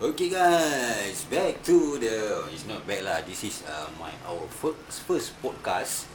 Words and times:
Okay 0.00 0.32
guys, 0.32 1.28
back 1.28 1.60
to 1.60 2.00
the 2.00 2.48
it's 2.48 2.64
not 2.64 2.80
back 2.88 3.04
lah. 3.04 3.20
This 3.20 3.44
is 3.44 3.60
uh, 3.68 3.84
my 4.00 4.08
our 4.24 4.48
first 4.48 5.04
first 5.04 5.36
podcast 5.44 6.08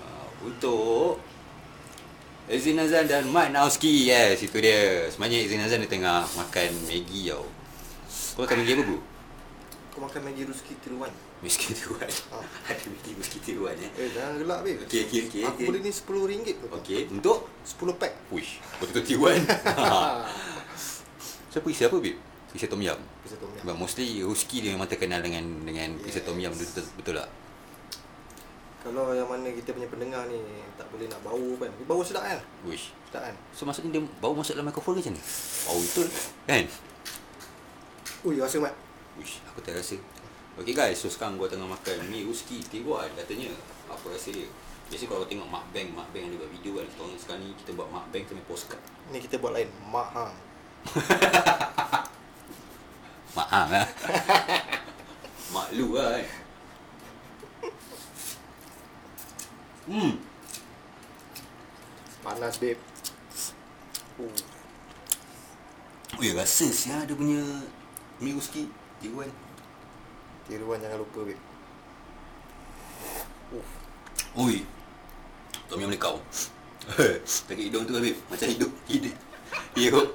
uh, 0.00 0.24
untuk 0.40 1.20
Ezin 2.48 2.80
Azan 2.80 3.04
dan 3.04 3.28
Mat 3.28 3.52
Nauski. 3.52 4.08
Yes, 4.08 4.40
itu 4.40 4.56
dia. 4.64 5.04
Sebenarnya 5.12 5.36
Ezin 5.44 5.60
Azan 5.60 5.84
dia 5.84 5.92
tengah 5.92 6.24
makan 6.32 6.70
Maggi 6.88 7.28
tau. 7.28 7.44
Kau 8.32 8.40
makan 8.48 8.56
Maggi 8.64 8.72
apa 8.72 8.82
bro? 8.88 8.98
Kau 9.92 10.00
makan 10.00 10.20
Maggi 10.24 10.42
Ruski 10.48 10.72
tiruan 10.80 11.12
Whisky 11.44 11.76
tiruan. 11.76 12.08
Ah. 12.32 12.40
Ada 12.72 12.88
Maggi 12.88 13.20
whisky 13.20 13.38
tiruan 13.44 13.76
eh. 13.84 13.90
Eh 14.00 14.16
jangan 14.16 14.40
gelak 14.40 14.64
babe 14.64 14.80
Okey, 14.88 15.04
okey, 15.04 15.20
okey, 15.28 15.42
Aku 15.44 15.60
okey. 15.60 15.66
beli 15.68 15.78
ni 15.84 15.92
RM10 15.92 16.56
tu 16.56 16.66
Okey, 16.72 17.00
untuk 17.12 17.52
10 17.68 18.00
pack 18.00 18.12
Wish, 18.32 18.64
betul-betul 18.80 19.04
tiruan. 19.04 19.40
Siapa 21.52 21.66
isi 21.68 21.84
apa 21.84 22.00
bib? 22.00 22.16
Isi 22.56 22.66
tom 22.66 22.80
yum. 22.82 23.09
Bisa 23.30 23.38
tom 23.38 23.54
yum 23.54 23.62
Sebab 23.62 23.76
mostly 23.78 24.26
Ruski 24.26 24.58
dia 24.58 24.74
memang 24.74 24.90
terkenal 24.90 25.22
dengan 25.22 25.46
dengan 25.62 25.94
yes. 26.02 26.18
Yes. 26.18 26.26
tom 26.26 26.34
yum 26.34 26.50
betul, 26.50 26.82
betul 26.98 27.14
tak? 27.22 27.30
Kalau 28.82 29.14
yang 29.14 29.30
mana 29.30 29.46
kita 29.54 29.70
punya 29.70 29.86
pendengar 29.86 30.26
ni 30.26 30.42
Tak 30.74 30.90
boleh 30.90 31.06
nak 31.06 31.22
bau 31.22 31.54
kan 31.62 31.70
Dia 31.70 31.86
Bau 31.86 32.02
sedap 32.02 32.26
kan 32.26 32.42
Wish. 32.66 32.90
Sedap 33.06 33.30
kan 33.30 33.34
So 33.54 33.62
maksudnya 33.62 33.94
dia 33.94 34.02
bau 34.18 34.34
masuk 34.34 34.58
dalam 34.58 34.66
mikrofon 34.66 34.98
ke 34.98 35.06
macam 35.06 35.14
ni? 35.14 35.22
Bau 35.62 35.78
betul 35.78 36.06
kan? 36.50 36.64
Ui 38.26 38.34
rasa 38.42 38.58
mat 38.58 38.74
Wish, 39.14 39.42
aku 39.46 39.62
tak 39.62 39.78
rasa. 39.78 39.98
Okay 40.56 40.72
guys, 40.72 40.96
so 40.96 41.10
sekarang 41.10 41.36
gua 41.36 41.50
tengah 41.50 41.66
makan 41.66 42.08
mi 42.08 42.24
Ruski 42.24 42.62
tiruan 42.62 43.10
katanya. 43.18 43.52
Apa 43.90 44.06
rasa 44.06 44.32
dia? 44.32 44.46
Biasa 44.86 45.04
kalau 45.10 45.26
tengok 45.26 45.50
makbang, 45.50 45.92
makbang 45.92 46.30
ada 46.30 46.40
buat 46.40 46.48
video 46.48 46.78
kan. 46.78 46.86
Sekarang, 46.88 47.12
sekarang 47.18 47.40
ni 47.44 47.52
kita 47.58 47.70
buat 47.74 47.90
makbang 47.90 48.22
sampai 48.24 48.46
postcard. 48.48 48.80
Ni 49.12 49.18
kita 49.20 49.36
buat 49.42 49.52
lain 49.52 49.68
Mak 49.90 50.08
hang 50.14 50.34
Mak 53.36 53.46
hang 53.46 53.68
lah. 53.70 53.86
Mak 55.54 55.68
lu 55.78 55.94
lah 55.94 56.18
kan. 56.18 56.26
Hmm. 59.90 60.12
Panas 62.22 62.58
babe 62.62 62.78
uh. 64.22 64.34
Ui, 66.18 66.28
rasa 66.34 66.70
siapa 66.70 67.06
dia 67.06 67.14
punya 67.14 67.42
mi 68.18 68.34
Ruski 68.34 68.66
tiruan. 68.98 69.30
Tiruan 70.46 70.82
jangan 70.82 71.02
lupa 71.02 71.22
babe 71.22 71.42
uh. 73.54 73.66
Ui. 74.42 74.66
Tom 75.70 75.78
yum 75.78 75.90
lekau. 75.94 76.18
Sakit 77.22 77.62
hidung 77.70 77.86
tu 77.86 77.94
Habib. 77.94 78.18
Macam 78.26 78.46
hidung. 78.50 78.74
Hidung. 78.90 79.18
Hirup. 79.78 80.08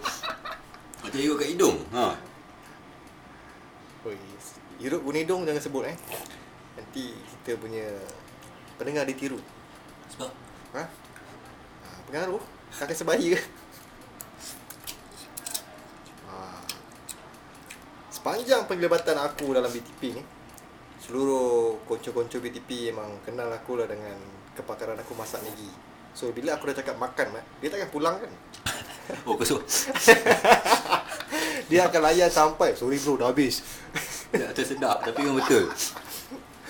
Macam 0.99 1.19
hirup 1.19 1.39
kat 1.39 1.55
hidung. 1.55 1.79
Ha. 1.95 2.24
Hirup 4.77 5.01
guna 5.01 5.17
hidung 5.23 5.41
jangan 5.47 5.61
sebut 5.63 5.83
eh. 5.89 5.97
Nanti 6.75 7.15
kita 7.15 7.57
punya 7.57 7.87
Pendengar 8.75 9.07
ditiru. 9.07 9.39
Sebab? 10.11 10.31
Ha? 10.75 10.83
ha 10.83 11.87
pengaruh? 12.11 12.43
Kakak 12.75 12.91
sebayi 12.91 13.39
ke? 13.39 13.39
Ha. 16.27 16.59
Sepanjang 18.11 18.67
penglibatan 18.67 19.15
aku 19.15 19.55
dalam 19.55 19.71
BTP 19.71 20.19
ni 20.19 20.23
Seluruh 20.99 21.79
konco-konco 21.87 22.41
BTP 22.41 22.91
memang 22.91 23.21
kenal 23.23 23.47
aku 23.53 23.79
lah 23.79 23.87
dengan 23.87 24.17
kepakaran 24.57 24.99
aku 24.99 25.13
masak 25.15 25.39
Maggi. 25.45 25.69
So 26.17 26.33
bila 26.35 26.57
aku 26.57 26.73
dah 26.73 26.81
cakap 26.81 26.97
makan 26.99 27.39
dia 27.61 27.69
takkan 27.69 27.93
pulang 27.93 28.17
kan? 28.19 28.31
Oh 29.29 29.37
kau 29.37 29.45
Dia 31.65 31.89
akan 31.89 32.01
layan 32.05 32.29
sampai. 32.29 32.77
Sorry 32.77 33.01
bro 33.01 33.17
dah 33.17 33.33
habis. 33.33 33.65
Tak 34.29 34.53
tersedap 34.57 35.01
Tapi 35.01 35.25
memang 35.25 35.41
betul. 35.41 35.65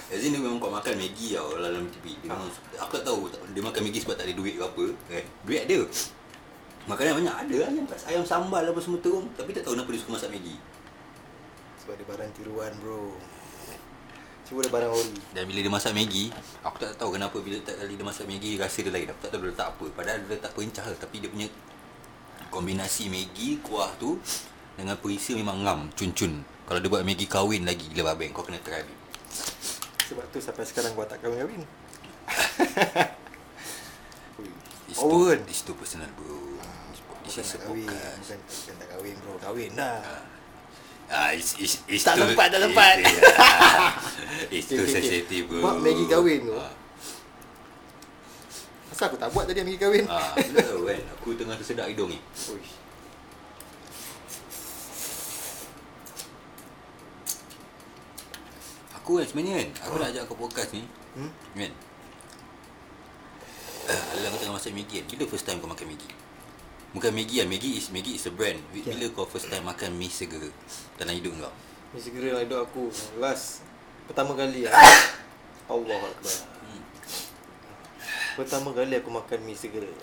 Azin 0.06 0.32
dia 0.32 0.38
memang 0.38 0.62
kuat 0.62 0.70
makan 0.70 1.02
Maggi 1.02 1.34
tau 1.34 1.58
Dalam 1.58 1.90
TV 1.90 2.14
dia 2.22 2.30
memang, 2.30 2.46
Aku 2.78 2.94
tak 2.94 3.10
tahu 3.10 3.26
Dia 3.58 3.62
makan 3.66 3.82
Maggi 3.90 4.00
sebab 4.06 4.14
tak 4.14 4.30
ada 4.30 4.38
duit 4.38 4.54
ke 4.54 4.62
apa 4.62 4.86
kan? 5.10 5.26
Duit 5.50 5.62
ada. 5.66 5.80
Makanan 6.86 7.12
banyak 7.26 7.36
ada 7.42 7.58
Ayam, 7.74 7.86
ayam 7.90 8.24
sambal 8.24 8.62
apa 8.62 8.80
semua 8.80 9.02
terung 9.02 9.26
Tapi 9.34 9.50
tak 9.50 9.66
tahu 9.66 9.74
kenapa 9.74 9.90
dia 9.90 10.00
suka 10.06 10.12
masak 10.14 10.30
Maggi. 10.30 10.56
Sebab 11.82 11.94
dia 11.98 12.06
barang 12.06 12.32
tiruan 12.38 12.72
bro. 12.78 13.18
Cuba 14.46 14.60
dia 14.62 14.72
barang 14.78 14.92
ori. 14.94 15.18
Dan 15.34 15.44
bila 15.50 15.60
dia 15.66 15.74
masak 15.74 15.92
Maggi 15.98 16.26
Aku 16.62 16.78
tak 16.78 16.94
tahu 17.02 17.10
kenapa 17.18 17.38
Bila 17.42 17.58
tak 17.66 17.82
kali 17.82 17.98
dia 17.98 18.06
masak 18.06 18.26
Maggi 18.30 18.52
Rasa 18.62 18.80
dia 18.86 18.94
lain 18.94 19.10
Aku 19.10 19.20
tak 19.26 19.30
tahu 19.34 19.42
dia 19.42 19.50
letak 19.58 19.68
apa. 19.74 19.86
Padahal 19.90 20.18
dia 20.22 20.30
letak 20.38 20.52
perincah 20.54 20.86
lah 20.86 20.98
Tapi 21.02 21.16
dia 21.18 21.30
punya 21.34 21.48
Kombinasi 22.54 23.10
Maggi 23.10 23.58
Kuah 23.66 23.90
tu 23.98 24.22
Dengan 24.76 24.96
perisa 25.00 25.32
memang 25.36 25.64
ngam 25.64 25.80
Cun-cun. 25.96 26.44
Kalau 26.66 26.80
dia 26.82 26.90
buat 26.92 27.04
Maggi 27.06 27.26
kahwin 27.26 27.64
lagi 27.64 27.88
Gila 27.92 28.14
babeng 28.14 28.36
Kau 28.36 28.44
kena 28.44 28.60
try. 28.60 28.84
Sebab 30.06 30.26
tu 30.30 30.38
sampai 30.38 30.66
sekarang 30.68 30.94
gua 30.94 31.08
tak 31.08 31.24
kahwin-kahwin 31.24 31.62
It's 34.86 35.02
Power 35.02 35.36
too, 35.36 35.50
it's 35.50 35.62
too 35.66 35.74
personal 35.76 36.08
bro. 36.14 36.38
Bukan 37.26 37.42
is 37.42 37.58
a 37.58 37.60
podcast. 37.66 38.22
Bukan, 38.22 38.38
bukan 38.38 38.74
tak 38.78 38.88
kahwin 38.94 39.16
bro. 39.18 39.34
Kahwin 39.42 39.72
dah. 39.74 39.98
Ah, 41.06 41.30
it's, 41.34 41.58
it's, 41.58 41.82
it's 41.90 42.06
Tak 42.06 42.18
too, 42.18 42.32
tempat, 42.32 42.48
tak 42.54 42.62
tempat. 42.70 42.96
It's, 43.02 43.12
it's 44.54 44.66
too 44.70 44.78
Okay, 44.78 44.86
okay. 44.86 44.94
sensitive 44.94 45.46
bro. 45.50 45.60
Buat 45.66 45.78
Maggi 45.82 46.06
kahwin 46.06 46.40
tu. 46.46 46.54
Ah, 46.54 46.74
Asal 48.94 49.12
aku 49.12 49.18
tak 49.20 49.30
buat 49.36 49.44
tadi 49.44 49.60
ambil 49.66 49.76
kahwin? 49.76 50.06
Ah, 50.08 50.32
tahu 50.56 50.88
kan 50.88 51.02
Aku 51.20 51.28
tengah 51.36 51.56
tersedak 51.58 51.90
hidung 51.92 52.14
ni. 52.14 52.20
Ui. 52.54 52.62
Aku 59.06 59.22
kan 59.22 59.28
sebenarnya 59.30 59.62
kan 59.62 59.70
Aku 59.86 60.02
nak 60.02 60.10
ajak 60.10 60.26
kau 60.26 60.34
podcast 60.34 60.74
ni. 60.74 60.82
Hmm? 61.14 61.30
Kan? 61.54 61.70
Alah 64.18 64.34
kau 64.34 64.40
tengah 64.42 64.58
masak 64.58 64.74
Maggi 64.74 64.98
kan? 64.98 65.06
Bila 65.14 65.30
first 65.30 65.46
time 65.46 65.62
kau 65.62 65.70
makan 65.70 65.94
Maggi? 65.94 66.10
Bukan 66.90 67.14
Maggi 67.14 67.38
lah 67.38 67.46
Maggi 67.46 67.78
is, 67.78 67.94
Maggi 67.94 68.18
is 68.18 68.26
a 68.26 68.34
brand. 68.34 68.58
Ya. 68.74 68.98
Bila 68.98 69.14
kau 69.14 69.30
first 69.30 69.46
time 69.46 69.62
makan 69.62 69.94
mi 69.94 70.10
segera? 70.10 70.50
Dalam 70.98 71.14
hidup 71.14 71.38
kau? 71.38 71.54
Ni 71.94 72.02
segera 72.02 72.34
lah 72.34 72.42
hidup 72.50 72.66
aku. 72.66 72.90
Last 73.22 73.62
Pertama 74.10 74.34
kali 74.34 74.66
lah 74.66 74.74
Allah 75.78 76.02
Akbar. 76.02 76.36
Hmm. 76.66 76.82
Pertama 78.42 78.74
kali 78.74 78.98
aku 78.98 79.14
makan 79.14 79.40
mi 79.46 79.54
segera. 79.54 79.94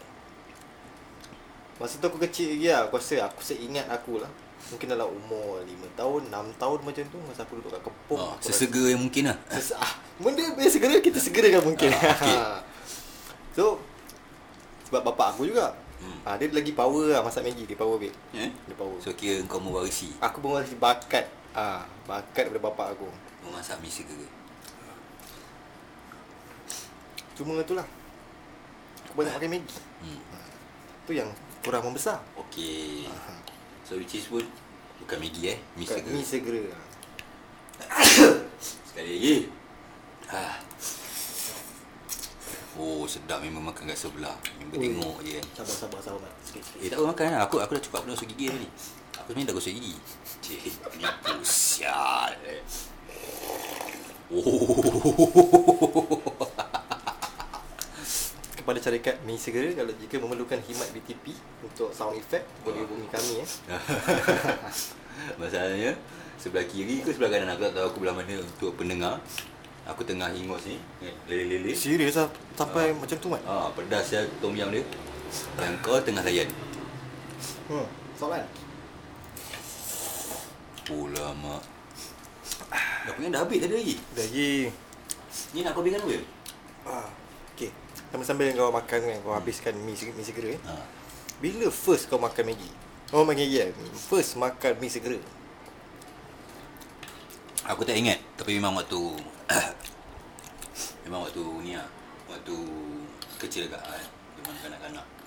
Masa 1.82 1.98
tu 1.98 2.06
aku 2.06 2.22
kecil 2.22 2.54
lagi 2.54 2.70
lah. 2.70 2.86
Aku 2.86 3.02
rasa 3.02 3.26
aku 3.26 3.42
seingat 3.42 3.90
aku 3.90 4.22
lah 4.22 4.30
Mungkin 4.70 4.86
dalam 4.86 5.08
umur 5.08 5.60
5 5.60 5.68
tahun 5.98 6.20
6 6.30 6.56
tahun 6.56 6.78
macam 6.80 7.02
tu 7.04 7.18
Masa 7.24 7.42
aku 7.42 7.58
duduk 7.58 7.72
kat 7.72 7.82
kepung 7.82 8.20
oh, 8.20 8.34
Sesegera 8.38 8.88
yang 8.92 9.02
mungkin 9.02 9.28
lah. 9.28 9.36
Ses- 9.50 9.74
ah, 9.74 9.92
Benda 10.16 10.40
yang 10.44 10.70
segera 10.70 10.96
kita 10.96 11.18
segerakan 11.18 11.62
mungkin. 11.66 11.90
Ah, 11.90 12.14
okey. 12.14 12.36
So 13.56 13.82
Sebab 14.86 15.02
bapak 15.02 15.34
aku 15.34 15.48
juga 15.48 15.74
Hmm. 16.02 16.18
ah, 16.24 16.34
Dia 16.34 16.50
lagi 16.50 16.74
power 16.74 17.14
lah 17.14 17.22
masak 17.22 17.46
Maggi 17.46 17.62
Dia 17.62 17.78
power 17.78 17.94
babe. 17.94 18.10
Eh? 18.34 18.50
Dia 18.50 18.74
power. 18.74 18.98
So 18.98 19.14
kira 19.14 19.38
kau 19.46 19.62
mewarisi? 19.62 20.10
Aku 20.18 20.42
mewarisi 20.42 20.74
bakat 20.74 21.30
ah, 21.52 21.86
Bakat 22.04 22.50
daripada 22.50 22.68
bapak 22.68 22.86
aku. 22.94 23.06
Memasak 23.42 23.78
mi 23.78 23.86
segera? 23.86 24.26
Cuma 27.32 27.58
tu 27.62 27.72
lah. 27.72 27.86
Aku 29.04 29.14
banyak 29.14 29.32
makan 29.32 29.50
Maggi. 29.52 29.78
Hmm. 30.02 30.20
Tu 31.04 31.12
yang 31.14 31.28
kurang 31.62 31.82
membesar. 31.84 32.18
Okay 32.34 33.06
ah, 33.06 33.38
So 33.92 34.00
which 34.00 34.16
is 34.16 34.24
pun 34.24 34.40
Bukan 35.04 35.20
Maggi 35.20 35.52
eh? 35.52 35.60
Mi 35.76 35.84
segera. 35.84 36.16
Mi 36.16 36.24
segera. 36.24 36.72
Sekali 38.88 39.20
lagi. 39.20 39.36
Ah. 40.32 40.56
Oh 42.80 43.04
sedap 43.04 43.44
memang 43.44 43.68
makan 43.68 43.92
kat 43.92 44.00
sebelah. 44.00 44.32
Memang 44.56 44.80
Ui. 44.80 44.88
tengok 44.88 45.16
je. 45.28 45.44
Kan 45.44 45.68
Sabar 45.68 45.76
sabar 45.76 46.00
sabar. 46.00 46.30
Sikit 46.40 46.64
sikit. 46.64 46.80
Eh 46.80 46.88
tak 46.88 47.04
apa 47.04 47.12
makan 47.12 47.36
lah. 47.36 47.44
Aku, 47.44 47.60
aku 47.60 47.76
dah 47.76 47.82
cukup 47.84 47.96
Aku 48.00 48.06
dah 48.08 48.16
gosok 48.16 48.28
gigi 48.32 48.48
tadi 48.48 48.68
Aku 49.20 49.28
sebenarnya 49.28 49.48
dah 49.52 49.56
gosok 49.60 49.72
gigi. 49.76 49.94
Cik 50.40 50.60
Ni 50.96 51.04
pusial 51.20 52.32
eh. 52.48 52.64
Oh 54.32 54.40
Kepada 58.62 58.78
syarikat 58.78 59.18
Mi 59.26 59.34
segera 59.34 59.74
Kalau 59.74 59.90
jika 59.98 60.22
memerlukan 60.22 60.58
khidmat 60.62 60.88
BTP 60.94 61.34
Untuk 61.60 61.90
sound 61.90 62.14
effect 62.14 62.46
Boleh 62.62 62.86
hubungi 62.86 63.10
kami 63.10 63.42
eh. 63.42 63.48
Masalahnya 65.42 65.92
Sebelah 66.38 66.66
kiri 66.66 67.02
ke 67.02 67.10
sebelah 67.10 67.30
kanan? 67.30 67.54
Aku 67.54 67.66
tak 67.66 67.74
tahu 67.74 67.86
aku 67.86 67.98
belah 68.02 68.14
mana 68.14 68.34
Untuk 68.34 68.74
pendengar. 68.74 69.18
Aku 69.82 70.02
tengah 70.02 70.30
hingos 70.30 70.62
ni 70.66 70.78
kan, 70.98 71.10
Lele-lele. 71.26 71.74
Serius 71.74 72.14
lah 72.14 72.30
Sampai 72.54 72.94
macam 72.94 73.18
tu 73.18 73.26
Mat 73.26 73.42
Ah, 73.42 73.66
pedas 73.74 74.10
ya 74.10 74.22
tom 74.38 74.54
yum 74.54 74.70
dia. 74.70 74.82
Dan 75.58 75.74
kau 75.80 75.98
tengah 75.98 76.22
layan. 76.22 76.46
Hmm 77.66 77.86
Soalan? 78.14 78.42
Oh 80.90 81.06
lama. 81.08 81.56
Dah 83.02 83.12
punya 83.14 83.32
dah 83.32 83.40
habis 83.42 83.58
tadi 83.58 83.74
lagi. 83.74 83.96
Dah 84.14 84.22
lagi 84.22 84.52
Ni 85.50 85.62
nak 85.62 85.72
kau 85.72 85.82
berikan 85.82 86.02
apa? 86.02 86.18
ah, 86.84 87.08
Sambil-sambil 88.12 88.52
kau 88.52 88.68
makan 88.68 88.98
kan 89.00 89.18
Kau 89.24 89.32
habiskan 89.32 89.72
mi, 89.80 89.96
mi 89.96 90.22
segera 90.22 90.52
eh. 90.52 90.60
Ha. 90.68 90.76
Bila 91.40 91.72
first 91.72 92.12
kau 92.12 92.20
makan 92.20 92.52
Maggi? 92.52 92.70
Oh 93.10 93.24
makan 93.24 93.40
Maggi 93.40 93.56
kan 93.64 93.72
First 93.96 94.36
makan 94.36 94.72
mi 94.76 94.92
segera. 94.92 95.16
Aku 97.72 97.88
tak 97.88 97.96
ingat 97.96 98.20
Tapi 98.36 98.60
memang 98.60 98.76
waktu 98.76 99.00
Memang 101.08 101.24
waktu 101.24 101.42
ni 101.64 101.72
lah 101.72 101.88
Waktu 102.28 102.56
Kecil 103.40 103.72
agak 103.72 103.80
kan 103.80 104.06
Memang 104.38 104.56
kanak-kanak 104.60 105.21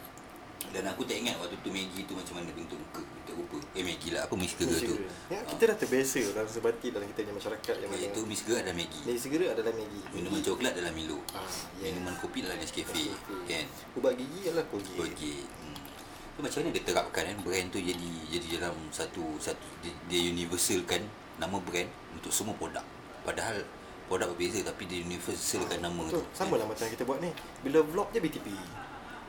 Dan 0.75 0.83
aku 0.85 1.07
tak 1.07 1.15
ingat 1.15 1.39
Waktu 1.39 1.55
tu 1.57 1.71
Maggi 1.71 2.03
tu 2.03 2.11
macam 2.11 2.35
mana 2.35 2.51
bentuk 2.51 2.75
muka 2.75 2.99
Tak 3.23 3.31
lupa 3.33 3.57
Eh 3.71 3.79
Maggi 3.79 4.09
lah 4.11 4.27
Apa 4.27 4.35
Miss 4.35 4.51
Girl 4.53 4.75
tu 4.75 4.95
Ya, 5.25 5.39
Ah. 5.39 5.47
kita 5.47 5.63
dah 5.65 5.77
terbiasa 5.79 6.19
dalam 6.35 6.45
sebati 6.45 6.87
dalam 6.91 7.07
kita 7.07 7.23
punya 7.23 7.35
masyarakat 7.39 7.75
yang 7.79 7.89
Itu 7.95 8.19
mana 8.19 8.27
Miss 8.27 8.41
Girl 8.43 8.59
ada 8.59 8.71
Maggi 8.75 8.99
Maggi 9.01 9.17
segera 9.17 9.45
adalah 9.55 9.71
Maggi. 9.71 10.01
Minuman 10.11 10.41
coklat 10.43 10.71
adalah 10.75 10.91
Milo 10.91 11.17
Ah, 11.31 11.47
yes. 11.79 11.89
Minuman 11.89 12.13
kopi 12.19 12.43
adalah 12.43 12.59
Nescafe. 12.59 13.05
Kan 13.47 13.65
Ubat 13.95 14.13
gigi 14.13 14.39
adalah 14.45 14.67
Colgate. 14.67 14.99
Okey. 14.99 15.39
Hmm. 15.47 15.77
So 16.35 16.43
macam 16.43 16.57
mana 16.59 16.69
dia 16.69 16.83
terapkan 16.83 17.23
kan 17.23 17.37
brand 17.39 17.67
tu 17.71 17.79
jadi 17.79 18.09
jadi 18.27 18.47
dalam 18.59 18.75
satu 18.91 19.23
satu 19.39 19.63
dia, 19.79 19.95
dia 20.11 20.21
universalkan 20.27 21.07
nama 21.37 21.55
brand 21.57 21.87
untuk 22.11 22.27
semua 22.29 22.51
produk. 22.53 22.83
Padahal 23.23 23.63
produk 24.05 24.35
berbeza 24.35 24.59
tapi 24.61 24.83
dia 24.83 24.99
universalkan 24.99 25.79
nama 25.79 26.03
tu. 26.05 26.19
Betul. 26.19 26.27
Sama 26.35 26.59
lah 26.59 26.67
macam 26.67 26.85
kita 26.85 27.01
buat 27.01 27.17
ni. 27.17 27.31
Bila 27.63 27.79
vlog 27.81 28.11
je 28.11 28.19
BTP. 28.19 28.47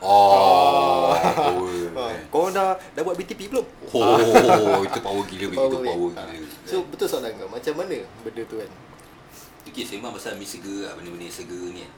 Oh. 0.05 1.17
Ha, 1.17 1.57
oh. 1.57 2.13
kau 2.33 2.53
dah 2.53 2.77
dah 2.93 3.01
buat 3.01 3.17
BTP 3.17 3.49
belum? 3.49 3.65
Oh, 3.97 4.85
itu 4.87 4.99
power 5.01 5.25
gila 5.25 5.45
itu 5.49 5.57
Power 5.57 5.81
power 5.81 6.11
wave. 6.13 6.13
gila. 6.13 6.45
Ha. 6.45 6.69
So 6.69 6.85
betul 6.85 7.09
soalan 7.09 7.33
kau. 7.41 7.49
Macam 7.49 7.73
mana 7.81 7.97
benda 8.21 8.43
tu 8.45 8.61
kan? 8.61 8.71
Okey, 9.67 9.83
sembang 9.83 10.15
pasal 10.15 10.39
mi 10.39 10.47
segera 10.47 10.89
lah, 10.89 10.93
benda-benda 10.97 11.27
segera 11.27 11.67
ni 11.73 11.81
kan. 11.83 11.93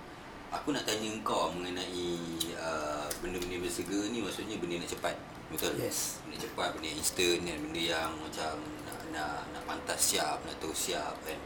Aku 0.48 0.72
nak 0.72 0.88
tanya 0.88 1.10
kau 1.20 1.52
mengenai 1.52 2.08
uh, 2.56 3.04
benda-benda 3.20 3.60
bersegera 3.60 4.08
ni 4.08 4.24
maksudnya 4.24 4.56
benda 4.56 4.80
nak 4.80 4.88
cepat. 4.88 5.14
Betul? 5.52 5.76
Yes. 5.76 6.22
Benda 6.24 6.38
cepat, 6.40 6.68
benda 6.74 6.86
yang 6.88 6.98
instant 6.98 7.40
kan, 7.44 7.58
benda 7.60 7.82
yang 7.82 8.10
macam 8.16 8.54
nak 8.88 8.98
nak 9.12 9.32
nak 9.52 9.62
pantas 9.68 10.00
siap, 10.00 10.40
nak 10.48 10.56
terus 10.56 10.78
siap 10.90 11.14
kan. 11.26 11.38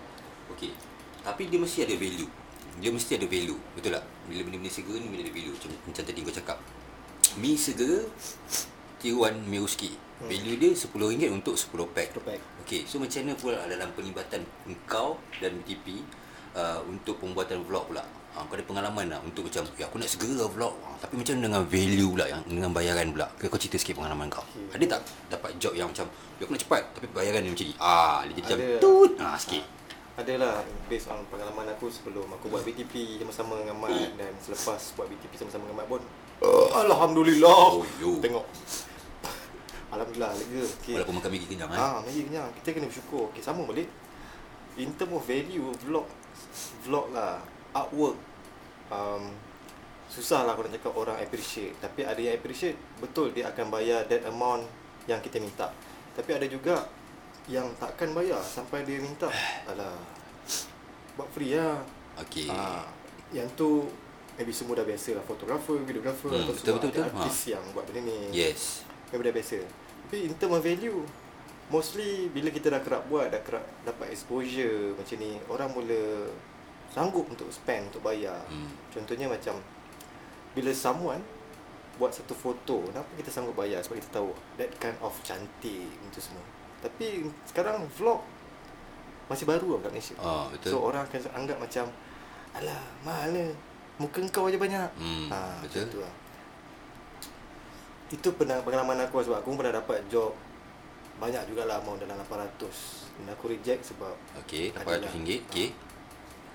Okey. 0.55 0.71
Tapi 1.23 1.43
dia 1.51 1.59
mesti 1.59 1.83
ada 1.87 1.95
value. 1.99 2.31
Dia 2.79 2.91
mesti 2.95 3.19
ada 3.19 3.27
value. 3.29 3.59
Betul 3.77 3.99
tak? 3.99 4.05
Bila 4.31 4.41
benda-benda 4.49 4.73
segera 4.73 4.97
ni 4.97 5.09
bila 5.11 5.21
ada 5.27 5.33
value. 5.35 5.53
Macam, 5.53 5.71
macam 5.91 6.03
tadi 6.07 6.19
kau 6.23 6.35
cakap. 6.35 6.59
Mi 7.41 7.53
segera 7.57 8.07
tiruan 9.03 9.35
mi 9.51 9.59
Ruski. 9.59 9.91
Hmm. 10.23 10.31
Value 10.31 10.57
dia 10.57 10.71
RM10 10.71 11.31
untuk 11.35 11.59
10 11.59 11.91
pack. 11.91 12.09
10 12.15 12.23
pack. 12.23 12.41
Okey, 12.63 12.87
so 12.87 13.03
macam 13.03 13.19
mana 13.27 13.35
pula 13.35 13.59
dalam 13.67 13.89
penglibatan 13.91 14.41
engkau 14.71 15.19
dan 15.43 15.59
TP 15.67 15.99
uh, 16.55 16.79
untuk 16.87 17.19
pembuatan 17.19 17.67
vlog 17.67 17.91
pula? 17.91 18.07
Ha, 18.33 18.49
kau 18.49 18.57
ada 18.57 18.65
pengalaman 18.65 19.13
tak 19.13 19.21
untuk 19.29 19.45
macam, 19.45 19.63
ya 19.77 19.85
aku 19.91 20.01
nak 20.01 20.09
segera 20.09 20.49
vlog. 20.49 20.73
Ha, 20.73 21.05
tapi 21.05 21.21
macam 21.21 21.35
dengan 21.37 21.63
value 21.69 22.17
pula, 22.17 22.25
yang 22.33 22.41
dengan 22.49 22.73
bayaran 22.73 23.13
pula? 23.13 23.29
Kau, 23.37 23.51
kau 23.53 23.61
cerita 23.61 23.77
sikit 23.77 24.01
pengalaman 24.01 24.31
kau. 24.33 24.41
Okey. 24.41 24.79
Ada 24.79 24.85
tak 24.97 25.01
dapat 25.37 25.51
job 25.61 25.77
yang 25.77 25.93
macam, 25.93 26.09
ya 26.41 26.43
aku 26.47 26.53
nak 26.57 26.63
cepat 26.65 26.83
tapi 26.97 27.07
bayaran 27.13 27.45
dia 27.45 27.53
macam 27.53 27.67
ni? 27.69 27.75
Ah, 27.77 28.25
dia 28.25 28.33
jadi 28.33 28.41
macam 28.41 28.59
tut. 28.81 29.13
Ha, 29.21 29.37
sikit. 29.37 29.65
Adalah 30.13 30.61
based 30.93 31.09
on 31.09 31.25
pengalaman 31.33 31.73
aku 31.73 31.89
sebelum 31.89 32.29
aku 32.37 32.53
buat 32.53 32.61
BTP 32.69 33.17
sama-sama 33.25 33.57
dengan 33.65 33.81
Mat 33.81 34.13
dan 34.21 34.33
selepas 34.45 34.81
buat 34.93 35.09
BTP 35.09 35.33
sama-sama 35.41 35.65
dengan 35.65 35.81
Mat 35.81 35.89
pun 35.89 36.03
uh, 36.45 36.69
Alhamdulillah 36.85 37.81
Oh, 37.81 37.87
yo. 37.97 38.21
Tengok 38.21 38.45
Alhamdulillah 39.93 40.33
lega 40.37 40.65
okay. 40.65 40.97
Walaupun 40.97 41.15
makan 41.21 41.31
Maggi 41.37 41.47
kenyang 41.53 41.71
eh. 41.73 41.77
Ah, 41.77 42.01
Maggi 42.01 42.25
kenyang. 42.25 42.49
Kita 42.57 42.73
kena 42.73 42.89
bersyukur. 42.89 43.29
Okay, 43.29 43.45
sama 43.45 43.69
balik. 43.69 43.93
In 44.81 44.89
term 44.97 45.13
of 45.13 45.25
value, 45.29 45.69
vlog 45.85 46.09
vlog 46.89 47.13
lah, 47.13 47.45
artwork. 47.77 48.17
Um, 48.89 49.37
susah 50.09 50.49
lah 50.49 50.57
aku 50.57 50.65
nak 50.65 50.81
cakap 50.81 50.97
orang 50.97 51.21
appreciate. 51.21 51.77
Tapi 51.77 52.09
ada 52.09 52.17
yang 52.17 52.41
appreciate, 52.41 52.81
betul 53.05 53.37
dia 53.37 53.53
akan 53.53 53.69
bayar 53.69 54.09
that 54.09 54.25
amount 54.25 54.65
yang 55.05 55.21
kita 55.21 55.37
minta. 55.37 55.69
Tapi 56.17 56.41
ada 56.41 56.49
juga 56.49 56.89
yang 57.51 57.67
takkan 57.79 58.15
bayar 58.15 58.39
sampai 58.39 58.87
dia 58.87 59.03
minta. 59.03 59.27
Alah, 59.71 59.99
buat 61.17 61.29
free 61.35 61.59
lah. 61.59 61.83
Okey. 62.23 62.47
Ah, 62.47 62.87
yang 63.33 63.49
tu 63.57 63.89
maybe 64.37 64.53
semua 64.53 64.79
dah 64.79 64.87
biasa 64.87 65.19
lah. 65.19 65.25
Fotografer, 65.25 65.81
videografer. 65.83 66.31
Hmm, 66.31 66.43
atau 66.45 66.55
betul, 66.55 66.63
semua 66.63 66.79
betul, 66.79 66.91
betul. 66.93 67.05
artis 67.09 67.39
yang 67.51 67.65
buat 67.75 67.85
benda 67.89 68.01
ni. 68.07 68.19
Yes. 68.31 68.87
Memang 69.13 69.29
dah 69.29 69.35
biasa 69.37 69.61
Tapi 70.09 70.25
in 70.25 70.33
term 70.41 70.57
of 70.57 70.65
value 70.65 71.05
Mostly 71.69 72.33
bila 72.33 72.49
kita 72.49 72.73
dah 72.73 72.81
kerap 72.81 73.05
buat 73.13 73.29
Dah 73.29 73.45
kerap 73.45 73.61
dapat 73.85 74.09
exposure 74.09 74.97
macam 74.97 75.17
ni 75.21 75.37
Orang 75.53 75.69
mula 75.77 76.33
Sanggup 76.89 77.29
untuk 77.29 77.53
spend 77.53 77.93
Untuk 77.93 78.01
bayar 78.01 78.41
Hmm. 78.49 78.73
Contohnya 78.89 79.29
macam 79.29 79.61
Bila 80.57 80.73
someone 80.73 81.21
Buat 82.01 82.17
satu 82.17 82.33
foto 82.33 82.89
Kenapa 82.89 83.05
kita 83.21 83.29
sanggup 83.29 83.53
bayar 83.53 83.85
Sebab 83.85 84.01
kita 84.01 84.11
tahu 84.17 84.33
That 84.57 84.73
kind 84.81 84.97
of 85.05 85.13
cantik 85.29 85.93
Itu 86.09 86.19
semua 86.25 86.41
Tapi 86.83 87.07
sekarang 87.45 87.87
vlog 87.93 88.21
Masih 89.27 89.47
baru 89.47 89.79
lah 89.79 89.81
kat 89.81 89.91
Malaysia 89.91 90.15
Ah, 90.19 90.51
betul. 90.51 90.71
So 90.71 90.83
orang 90.83 91.03
akan 91.03 91.21
anggap 91.33 91.59
macam 91.59 91.85
Alah 92.53 92.83
ni 93.31 93.49
Muka 93.97 94.19
kau 94.29 94.45
aja 94.45 94.57
banyak 94.57 94.89
Hmm, 94.95 95.29
ha, 95.29 95.63
betul. 95.63 95.85
macam 95.85 95.89
tu 95.89 95.99
lah. 96.01 96.15
Itu 98.09 98.29
pernah 98.33 98.59
pengalaman 98.61 98.99
aku 99.01 99.15
lah 99.17 99.25
sebab 99.25 99.39
aku 99.41 99.49
pernah 99.55 99.75
dapat 99.75 100.05
job 100.07 100.33
banyak 101.17 101.45
jugalah 101.47 101.79
amount 101.79 102.03
dalam 102.03 102.19
800 102.19 102.67
dan 103.15 103.31
aku 103.31 103.45
reject 103.47 103.85
sebab 103.87 104.11
Okey, 104.43 104.75
adalah- 104.75 105.07
RM800. 105.07 105.39
Okey. 105.47 105.69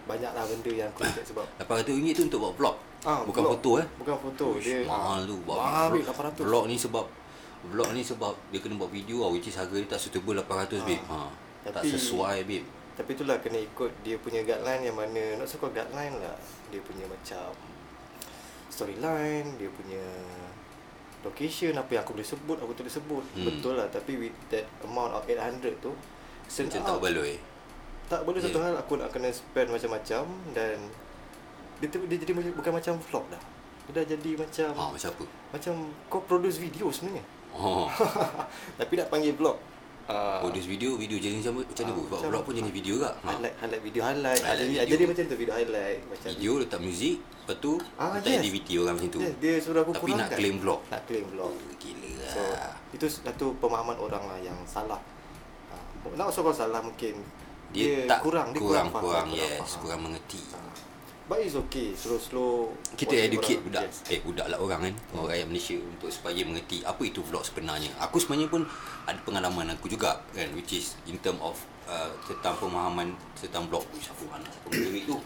banyaklah 0.04 0.44
benda 0.46 0.72
yang 0.74 0.90
aku 0.90 1.00
reject 1.04 1.28
sebab 1.30 1.46
RM800 1.62 1.88
tu 2.12 2.22
untuk 2.26 2.40
buat 2.42 2.54
vlog. 2.54 2.76
Ah, 3.02 3.22
Bukan 3.24 3.42
vlog. 3.42 3.54
foto 3.56 3.72
eh. 3.78 3.88
bukan 3.96 4.16
foto 4.18 4.46
Uish, 4.54 4.66
dia 4.66 4.82
mahal 4.84 5.24
tu 5.24 5.36
buat 5.42 5.58
mahal 5.58 5.88
vlog. 5.94 6.06
800 6.36 6.44
Vlog 6.44 6.64
ni 6.66 6.76
sebab 6.76 7.06
vlog 7.64 7.90
ni 7.92 8.02
sebab 8.02 8.34
dia 8.48 8.60
kena 8.60 8.76
buat 8.76 8.90
video 8.90 9.22
lah, 9.22 9.30
which 9.30 9.46
is 9.46 9.56
harga 9.56 9.74
dia 9.74 9.88
tak 9.88 10.00
suitable 10.00 10.36
800 10.36 10.82
babe. 10.84 11.02
Ha. 11.08 11.28
Tak 11.64 11.72
Tapi- 11.78 11.92
sesuai 11.92 12.38
babe. 12.44 12.68
tapi 12.94 13.14
itulah 13.14 13.38
kena 13.38 13.62
ikut 13.62 13.92
dia 14.02 14.18
punya 14.18 14.42
guideline 14.42 14.82
yang 14.84 14.96
mana 14.96 15.38
not 15.38 15.46
so 15.46 15.56
called 15.56 15.70
guideline 15.70 16.18
lah 16.18 16.34
dia 16.68 16.82
punya 16.82 17.06
macam 17.06 17.54
storyline 18.68 19.54
dia 19.56 19.70
punya 19.70 20.02
location 21.22 21.74
apa 21.74 21.92
yang 21.92 22.02
aku 22.02 22.14
boleh 22.14 22.26
sebut 22.26 22.58
aku 22.58 22.72
tak 22.72 22.84
boleh 22.84 22.96
sebut 22.96 23.24
Hmm. 23.36 23.46
betul 23.46 23.74
lah 23.76 23.88
tapi 23.88 24.18
with 24.18 24.38
that 24.48 24.66
amount 24.82 25.12
of 25.12 25.22
800 25.22 25.78
tu 25.78 25.94
Macam 26.48 26.66
out 26.80 26.88
tak 26.88 27.00
baloi. 27.04 27.36
Tak 28.08 28.22
boleh 28.24 28.40
satu 28.40 28.56
Yeah. 28.56 28.66
hal 28.66 28.76
aku 28.80 28.94
nak 28.96 29.10
kena 29.12 29.28
spend 29.30 29.68
macam-macam 29.68 30.24
dan 30.56 30.78
dia, 31.78 31.88
tu- 31.88 32.08
dia 32.08 32.18
jadi 32.18 32.32
bukan 32.34 32.72
macam 32.72 32.96
vlog 32.98 33.26
dah. 33.28 33.42
Dia 33.86 33.92
dah 33.94 34.06
jadi 34.08 34.32
macam 34.34 34.70
Ha, 34.72 34.84
macam 34.90 35.10
apa? 35.12 35.26
macam 35.52 35.74
kau 36.08 36.22
produce 36.24 36.58
video 36.58 36.88
sebenarnya. 36.88 37.22
Oh, 37.58 37.90
Tapi 38.80 38.94
nak 38.94 39.10
panggil 39.10 39.34
vlog. 39.34 39.58
Uh, 40.08 40.40
produce 40.40 40.64
video, 40.64 40.96
video 40.96 41.20
jadi 41.20 41.36
macam 41.36 41.60
macam 41.60 41.84
mana 41.84 41.92
bu? 41.92 42.00
Buat 42.00 42.12
macam- 42.14 42.30
vlog 42.32 42.44
pun 42.46 42.54
jadi 42.56 42.72
video 42.72 42.96
tak? 42.98 43.14
Ha. 43.18 43.28
highlight 43.28 43.56
highlight 43.60 43.82
video 43.84 44.02
highlight. 44.02 44.40
Highlight 44.40 44.56
jadi, 44.56 44.72
video. 44.72 44.88
jadi 44.88 45.04
macam 45.04 45.24
tu 45.26 45.36
video 45.36 45.54
highlight 45.54 46.00
macam 46.08 46.28
Video 46.32 46.52
letak 46.56 46.80
muzik, 46.80 47.16
lepas 47.20 47.58
tu 47.60 47.72
Ah, 47.98 48.08
letak 48.16 48.30
yes. 48.30 48.40
activity 48.40 48.74
orang 48.78 48.96
macam 48.96 49.10
tu. 49.12 49.20
Yes, 49.20 49.34
dia 49.36 49.54
suruh 49.60 49.82
aku 49.84 49.92
Tapi 49.92 50.00
nak 50.00 50.08
kurangkan. 50.16 50.38
claim 50.40 50.56
vlog. 50.58 50.80
Nak 50.88 51.02
claim 51.04 51.26
vlog. 51.28 51.52
Oh, 51.52 51.76
gila 51.76 52.12
So 52.24 52.40
lah. 52.40 52.72
itu 52.94 53.06
satu 53.10 53.46
pemahaman 53.60 53.98
orang 53.98 54.24
lah 54.24 54.38
yang 54.40 54.58
salah. 54.64 55.02
Uh, 55.68 56.14
nak 56.16 56.26
usah 56.32 56.40
kau 56.40 56.56
salah 56.56 56.80
mungkin 56.80 57.14
Dia, 57.68 58.08
tak 58.08 58.24
kurang 58.24 58.56
dia 58.56 58.64
kurang, 58.64 58.88
kurang, 58.88 59.04
kurang, 59.04 59.28
faham, 59.28 59.36
yes, 59.36 59.60
faham. 59.60 59.80
kurang 59.84 60.00
mengerti. 60.08 60.40
Ah. 60.56 60.72
But 61.28 61.40
it's 61.40 61.60
okay 61.60 61.92
Slow-slow 61.92 62.72
Kita 62.94 63.12
educate 63.14 63.60
orang- 63.60 63.68
budak 63.68 63.84
yes. 63.84 64.00
Eh 64.08 64.20
budak 64.20 64.48
lah 64.48 64.58
orang 64.58 64.80
kan 64.82 64.94
Orang 65.12 65.28
rakyat 65.28 65.46
Malaysia 65.46 65.76
Untuk 65.76 66.08
supaya 66.08 66.40
mengerti 66.40 66.82
Apa 66.82 67.04
itu 67.04 67.20
vlog 67.20 67.44
sebenarnya 67.44 67.92
Aku 68.00 68.16
sebenarnya 68.16 68.48
pun 68.48 68.64
Ada 69.04 69.20
pengalaman 69.22 69.68
aku 69.70 69.88
juga 69.88 70.24
kan 70.30 70.48
Which 70.52 70.72
is 70.74 70.96
In 71.04 71.20
term 71.20 71.36
of 71.40 71.60
uh, 71.84 72.08
Tentang 72.24 72.56
pemahaman 72.56 73.12
Tentang 73.34 73.68
vlog 73.68 73.84
Uish 73.92 74.08
aku 74.08 74.24
anak 74.30 74.48
Siapa 74.48 74.68
menjerit 74.70 75.04
tu 75.06 75.20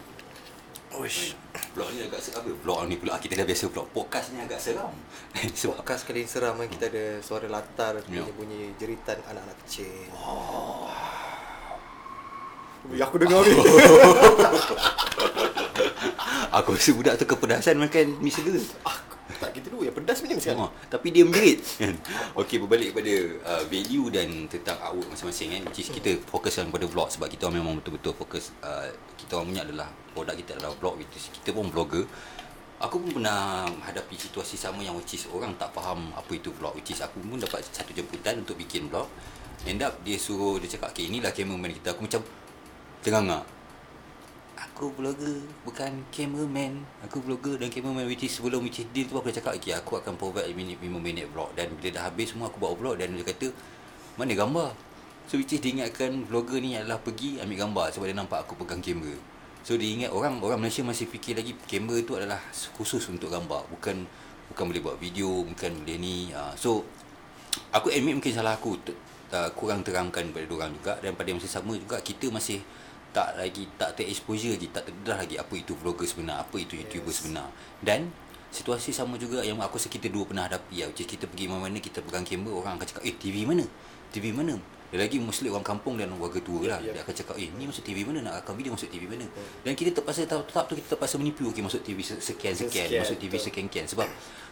Uish. 0.92 1.32
Vlog 1.72 1.88
ni 1.88 2.02
agak 2.02 2.18
seram 2.18 2.42
apa? 2.42 2.50
Vlog 2.52 2.78
ni 2.84 2.98
pula 2.98 3.16
Kita 3.16 3.32
dah 3.32 3.46
biasa 3.46 3.64
vlog 3.66 3.86
Podcast 3.88 4.26
ni 4.30 4.38
agak 4.38 4.58
seram 4.58 4.90
Sebab 5.56 5.78
Podcast 5.78 6.02
kali 6.04 6.26
seram 6.26 6.54
kan 6.54 6.66
kita 6.66 6.90
ada 6.90 7.04
suara 7.18 7.46
latar 7.46 7.96
Ya. 8.04 8.20
bunyi-bunyi 8.20 8.74
jeritan 8.76 9.16
anak-anak 9.22 9.56
kecil. 9.62 10.10
Oh. 10.12 10.90
Ya 12.90 13.06
aku 13.06 13.16
dengar 13.16 13.40
ni. 13.46 13.54
Aku 16.58 16.74
rasa 16.74 16.90
budak 16.94 17.14
tu 17.20 17.24
kepedasan 17.26 17.78
makan 17.78 18.18
mi 18.18 18.30
segera 18.30 18.58
ah, 18.86 18.98
tak 19.42 19.58
gitu 19.58 19.74
dulu 19.74 19.82
ya 19.86 19.92
pedas 19.94 20.22
macam 20.22 20.36
ni 20.38 20.42
sekarang. 20.42 20.62
Oh, 20.66 20.72
tapi 20.86 21.10
dia 21.10 21.26
menjerit 21.26 21.58
kan. 21.78 21.94
Okey 22.38 22.56
berbalik 22.62 22.94
kepada 22.94 23.14
uh, 23.42 23.62
value 23.66 24.06
dan 24.14 24.28
tentang 24.46 24.78
artwork 24.78 25.08
masing-masing 25.10 25.48
kan? 25.58 25.62
Which 25.66 25.80
is 25.82 25.88
kita 25.90 26.10
fokuskan 26.30 26.70
pada 26.70 26.86
vlog 26.86 27.08
sebab 27.10 27.26
kita 27.26 27.50
memang 27.50 27.82
betul-betul 27.82 28.14
fokus 28.14 28.54
uh, 28.62 28.86
kita 29.18 29.38
orang 29.38 29.54
punya 29.54 29.62
adalah 29.66 29.88
produk 30.14 30.34
kita 30.38 30.50
adalah 30.58 30.72
vlog 30.78 30.94
which 31.02 31.14
is 31.18 31.26
kita 31.34 31.50
pun 31.50 31.66
vlogger. 31.70 32.06
Aku 32.82 32.98
pun 32.98 33.22
pernah 33.22 33.66
hadapi 33.86 34.18
situasi 34.18 34.58
sama 34.58 34.82
yang 34.82 34.98
which 34.98 35.14
is 35.14 35.26
orang 35.30 35.54
tak 35.54 35.70
faham 35.70 36.10
apa 36.14 36.30
itu 36.34 36.50
vlog 36.54 36.74
which 36.74 36.94
is 36.94 36.98
aku 37.02 37.22
pun 37.22 37.38
dapat 37.38 37.62
satu 37.62 37.90
jemputan 37.94 38.42
untuk 38.42 38.58
bikin 38.58 38.86
vlog. 38.86 39.10
End 39.66 39.82
up 39.82 39.94
dia 40.02 40.18
suruh 40.18 40.58
dia 40.58 40.66
cakap 40.66 40.94
okay 40.94 41.06
inilah 41.10 41.30
cameraman 41.30 41.70
kita. 41.70 41.94
Aku 41.94 42.06
macam 42.06 42.22
terangak 43.02 43.42
Aku 44.70 44.94
vlogger 44.94 45.42
bukan 45.66 46.06
cameraman 46.14 46.86
Aku 47.02 47.18
vlogger 47.18 47.58
dan 47.58 47.66
cameraman 47.66 48.06
Which 48.06 48.22
is 48.22 48.38
sebelum 48.38 48.62
which 48.62 48.78
is 48.78 48.86
deal 48.94 49.10
tu 49.10 49.18
aku 49.18 49.34
dah 49.34 49.42
cakap 49.42 49.58
Okay 49.58 49.74
aku 49.74 49.98
akan 49.98 50.14
provide 50.14 50.54
minit, 50.54 50.78
5 50.78 50.86
minit 51.02 51.26
vlog 51.34 51.50
Dan 51.58 51.74
bila 51.74 51.90
dah 51.90 52.06
habis 52.06 52.30
semua 52.30 52.46
aku 52.46 52.62
buat 52.62 52.78
vlog 52.78 52.94
Dan 52.94 53.18
dia 53.18 53.26
kata 53.26 53.50
Mana 54.14 54.38
gambar 54.38 54.70
So 55.30 55.38
which 55.38 55.54
is 55.54 55.62
dia 55.62 55.70
ingatkan 55.70 56.26
vlogger 56.26 56.58
ni 56.58 56.74
adalah 56.74 56.98
pergi 56.98 57.38
ambil 57.38 57.56
gambar 57.68 57.86
sebab 57.94 58.06
dia 58.10 58.16
nampak 58.16 58.42
aku 58.42 58.58
pegang 58.58 58.82
kamera. 58.82 59.14
So 59.62 59.78
dia 59.78 59.94
ingat 59.94 60.10
orang 60.10 60.42
orang 60.42 60.58
Malaysia 60.58 60.82
masih 60.82 61.06
fikir 61.06 61.38
lagi 61.38 61.54
kamera 61.70 62.02
tu 62.02 62.18
adalah 62.18 62.40
khusus 62.74 63.06
untuk 63.06 63.30
gambar, 63.30 63.70
bukan 63.70 64.02
bukan 64.52 64.64
boleh 64.66 64.82
buat 64.82 64.96
video, 64.98 65.46
bukan 65.46 65.86
boleh 65.86 65.96
ni. 65.96 66.34
Uh, 66.34 66.50
so 66.58 66.82
aku 67.70 67.94
admit 67.94 68.18
mungkin 68.18 68.34
salah 68.34 68.58
aku 68.58 68.74
uh, 69.30 69.50
kurang 69.54 69.86
terangkan 69.86 70.26
pada 70.34 70.46
orang 70.50 70.74
juga 70.74 70.98
dan 70.98 71.14
pada 71.14 71.30
masa 71.30 71.46
sama 71.46 71.78
juga 71.78 72.02
kita 72.02 72.26
masih 72.28 72.58
tak 73.12 73.36
lagi 73.36 73.68
tak 73.76 73.92
ter 73.92 74.04
exposure 74.04 74.52
lagi 74.52 74.68
tak 74.68 74.84
terdedah 74.84 75.20
lagi 75.20 75.36
apa 75.36 75.52
itu 75.52 75.72
vlogger 75.72 76.04
sebenar 76.04 76.40
apa 76.40 76.56
itu 76.56 76.74
youtuber 76.74 77.08
Yes. 77.08 77.18
sebenar. 77.20 77.46
Dan 77.78 78.08
situasi 78.48 78.90
sama 78.90 79.16
juga 79.16 79.40
yang 79.40 79.56
aku 79.58 79.76
rasa 79.76 79.88
kita 79.88 80.08
dua 80.08 80.24
pernah 80.24 80.44
hadapi 80.44 80.74
ya 80.74 80.86
which 80.86 81.00
is 81.00 81.06
kita 81.06 81.24
pergi 81.24 81.46
mana-mana 81.46 81.76
kita 81.76 82.00
pegang 82.00 82.20
kamera 82.22 82.52
orang 82.54 82.72
akan 82.76 82.86
cakap 82.86 83.02
eh 83.02 83.14
TV 83.14 83.44
mana? 83.44 83.64
TV 84.08 84.28
mana? 84.28 84.56
Dia 84.88 85.00
lagi 85.00 85.16
mostly 85.16 85.48
orang 85.48 85.64
kampung 85.64 85.96
dan 85.96 86.12
warga 86.16 86.36
tua 86.38 86.68
lah. 86.68 86.76
ya. 86.78 86.92
dia 86.92 87.00
akan 87.00 87.14
cakap 87.14 87.36
eh 87.36 87.48
ni 87.50 87.64
masuk 87.64 87.80
TV 87.80 88.04
mana? 88.04 88.20
Nak 88.20 88.32
rakam 88.38 88.54
video 88.54 88.72
masuk 88.72 88.88
TV 88.88 89.08
mana? 89.08 89.24
Dan 89.60 89.72
kita 89.72 89.88
terpaksa 89.94 90.28
tetap 90.28 90.44
tu 90.44 90.74
kita 90.74 90.88
terpaksa 90.92 91.16
menipu 91.16 91.48
okey 91.48 91.60
masuk 91.60 91.80
TV 91.80 92.00
se- 92.00 92.20
sekian 92.20 92.52
sekian 92.52 92.88
Sekian, 92.88 93.00
masuk 93.00 93.16
TV 93.16 93.32
sekian-sekian. 93.34 93.86
Sebab 93.88 94.04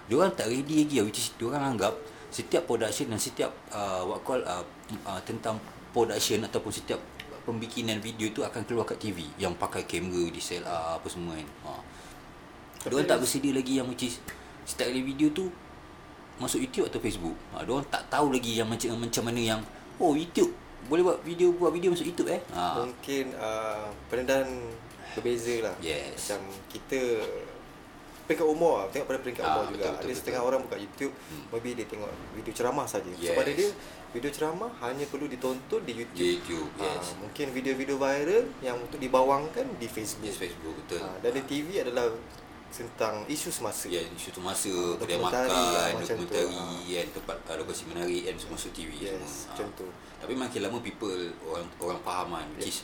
dia 0.05 0.15
orang 0.17 0.33
tak 0.33 0.49
ready 0.49 0.81
lagi 0.81 0.97
lah, 0.97 1.05
which 1.05 1.21
is 1.21 1.29
dia 1.31 1.45
orang 1.47 1.63
anggap 1.71 1.93
setiap 2.31 2.65
production 2.65 3.09
dan 3.09 3.21
setiap 3.21 3.53
uh, 3.69 4.01
what 4.03 4.21
call 4.23 4.41
uh, 4.41 4.65
uh, 5.05 5.21
tentang 5.21 5.61
production 5.91 6.41
ataupun 6.41 6.73
setiap 6.73 6.97
pembikinan 7.43 7.99
video 7.99 8.29
itu 8.29 8.41
akan 8.41 8.63
keluar 8.63 8.85
kat 8.85 8.99
TV 8.99 9.25
yang 9.37 9.55
pakai 9.55 9.85
kamera 9.85 10.29
DSLR 10.29 10.69
apa 10.97 11.07
semua 11.07 11.35
kan. 11.35 11.49
Ha. 11.65 11.71
Dia 12.81 12.93
orang 12.93 13.07
tak 13.07 13.19
bersedia 13.21 13.53
lagi 13.53 13.77
yang 13.77 13.87
which 13.87 14.05
is 14.05 14.21
kali 14.71 15.01
video 15.01 15.29
tu 15.31 15.49
masuk 16.37 16.61
YouTube 16.61 16.87
atau 16.87 16.99
Facebook. 16.99 17.37
Ha, 17.53 17.61
dia 17.61 17.73
orang 17.73 17.89
tak 17.89 18.09
tahu 18.09 18.33
lagi 18.33 18.57
yang 18.57 18.65
macam 18.65 18.97
macam 18.97 19.23
mana 19.25 19.41
yang 19.41 19.61
oh 19.97 20.15
YouTube 20.15 20.53
boleh 20.81 21.05
buat 21.05 21.19
video 21.21 21.53
buat 21.53 21.71
video 21.71 21.93
masuk 21.93 22.07
YouTube 22.07 22.31
eh. 22.31 22.41
Ha. 22.51 22.81
Mungkin 22.81 23.25
uh, 23.37 23.89
pendedahan 24.09 24.49
berbeza 25.13 25.55
lah. 25.61 25.75
Yes. 25.81 26.33
Macam 26.33 26.41
kita 26.71 27.01
peringkat 28.25 28.47
umur 28.47 28.73
lah. 28.79 28.87
Tengok 28.89 29.07
pada 29.07 29.19
peringkat 29.21 29.43
Ah, 29.43 29.51
umur 29.59 29.65
juga. 29.67 29.77
betul, 29.77 29.91
Ada 29.91 30.01
betul, 30.01 30.17
setengah 30.17 30.41
betul. 30.41 30.49
orang 30.49 30.61
buka 30.65 30.77
YouTube, 30.79 31.13
Hmm. 31.29 31.45
maybe 31.51 31.71
dia 31.75 31.85
tengok 31.85 32.11
video 32.33 32.53
ceramah 32.55 32.87
saja. 32.87 33.11
Yes. 33.13 33.27
So 33.27 33.33
pada 33.35 33.51
dia, 33.51 33.69
video 34.11 34.29
ceramah 34.29 34.71
hanya 34.81 35.07
perlu 35.07 35.25
ditonton 35.25 35.81
di 35.81 35.95
YouTube. 35.97 36.19
YouTube, 36.19 36.69
Ah, 36.77 36.99
yes. 36.99 37.15
mungkin 37.17 37.47
video-video 37.51 37.95
viral 37.95 38.45
yang 38.59 38.77
untuk 38.77 38.99
dibawangkan 38.99 39.67
di 39.77 39.87
Facebook. 39.87 40.27
Yes, 40.27 40.37
Facebook 40.37 40.75
betul. 40.77 40.99
Ah, 41.01 41.15
dan 41.19 41.31
di 41.31 41.43
TV 41.45 41.79
adalah 41.79 42.11
tentang 42.69 43.27
isu 43.27 43.51
semasa. 43.51 43.87
Ya, 43.87 44.03
isu 44.03 44.31
tu 44.31 44.39
masa, 44.41 44.67
Ah, 44.69 44.95
kedai 44.97 45.15
dokumentari, 45.15 45.51
makan, 45.51 45.91
macam 45.97 46.15
tu, 46.17 46.23
dokumentari, 46.25 46.59
kan, 46.93 47.07
tempat 47.13 47.37
uh, 47.45 47.57
lokasi 47.57 47.83
menarik 47.87 48.23
kan 48.25 48.35
semua 48.37 48.59
TV 48.69 48.91
Yes, 48.97 49.15
semua. 49.15 49.47
macam 49.49 49.67
Ah. 49.67 49.77
tu. 49.77 49.87
Tapi 50.21 50.35
makin 50.35 50.61
lama 50.61 50.79
people 50.81 51.19
orang 51.45 51.67
orang 51.79 52.01
faham 52.01 52.29
kan 52.33 52.47
which 52.53 52.69
is 52.69 52.79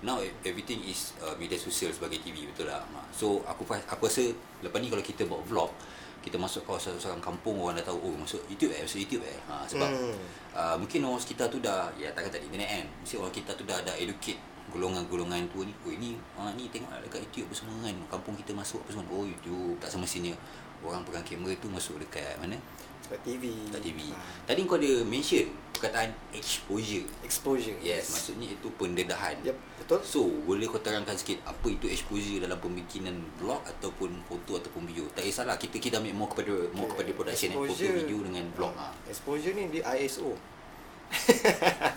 now 0.00 0.18
e- 0.18 0.34
everything 0.42 0.82
is 0.82 1.14
uh, 1.18 1.34
media 1.36 1.54
sosial 1.56 1.90
sebagai 1.90 2.18
TV 2.18 2.42
betul 2.44 2.66
tak? 2.66 2.82
Ha. 2.84 3.00
So 3.10 3.42
aku 3.42 3.62
aku 3.64 4.02
rasa 4.02 4.30
lepas 4.60 4.78
ni 4.78 4.86
kalau 4.88 5.00
kita 5.00 5.22
buat 5.24 5.42
vlog 5.44 5.70
kita 6.22 6.38
masuk 6.38 6.62
kawasan 6.62 6.94
kawasan 6.94 7.18
kampung 7.18 7.58
orang 7.58 7.74
dah 7.76 7.90
tahu 7.90 7.98
oh 7.98 8.14
masuk 8.14 8.38
YouTube 8.46 8.70
eh 8.70 8.80
masuk 8.80 9.02
YouTube 9.02 9.26
eh. 9.26 9.38
Ha, 9.50 9.66
sebab 9.66 9.90
Hmm. 9.90 10.16
uh, 10.54 10.76
mungkin 10.78 11.02
orang 11.02 11.18
sekitar 11.18 11.50
tu 11.50 11.58
dah 11.58 11.90
ya 11.98 12.08
tak 12.14 12.30
kata 12.30 12.38
internet 12.38 12.68
kan 12.70 12.86
mesti 13.02 13.14
orang 13.18 13.34
kita 13.34 13.50
tu 13.52 13.66
dah 13.66 13.76
ada 13.76 13.92
educate 13.98 14.38
golongan-golongan 14.70 15.50
tua 15.50 15.66
ni 15.66 15.74
oh 15.84 15.90
ini 15.90 16.16
ah, 16.38 16.48
ni 16.54 16.70
tengok 16.70 16.88
dekat 17.02 17.20
YouTube 17.28 17.50
apa 17.50 17.54
semua 17.58 17.76
kan 17.82 17.94
kampung 18.08 18.34
kita 18.38 18.54
masuk 18.54 18.80
apa 18.80 18.90
semua. 18.94 19.04
Oh 19.10 19.26
YouTube 19.26 19.76
tak 19.76 19.90
semestinya 19.90 20.32
orang 20.80 21.02
pegang 21.02 21.26
kamera 21.26 21.52
tu 21.58 21.68
masuk 21.68 21.98
dekat 21.98 22.38
mana? 22.38 22.56
Kat 23.02 23.18
TV. 23.26 23.50
kat 23.68 23.82
TV 23.82 23.98
Ah, 24.14 24.46
tadi 24.46 24.64
kau 24.64 24.78
ada 24.78 25.02
mention 25.04 25.44
perkataan 25.82 26.14
exposure 26.30 27.02
exposure. 27.20 27.74
Yes, 27.82 28.06
maksudnya 28.08 28.46
itu 28.48 28.70
pendedahan. 28.72 29.34
Yep, 29.42 29.58
betul. 29.82 29.98
So, 30.06 30.20
boleh 30.46 30.64
kau 30.64 30.78
terangkan 30.78 31.18
sikit 31.18 31.42
apa 31.42 31.66
itu 31.66 31.90
exposure 31.90 32.38
dalam 32.38 32.54
pembikinan 32.56 33.10
blog 33.34 33.58
ataupun 33.66 34.14
foto 34.22 34.62
ataupun 34.62 34.86
video? 34.86 35.10
Tak 35.10 35.26
kisahlah, 35.26 35.58
kita 35.58 35.82
kita 35.82 35.98
ambil 35.98 36.14
more 36.14 36.30
kepada 36.30 36.54
more 36.70 36.86
Okay. 36.86 37.02
kepada 37.02 37.10
production 37.12 37.50
eh, 37.50 37.54
foto 37.56 37.66
Exposure- 37.66 37.96
video 37.98 38.18
dengan 38.22 38.44
blog 38.54 38.72
ah. 38.78 38.94
Exposure 39.04 39.52
ni 39.52 39.64
dia 39.68 39.82
ISO. 39.98 40.38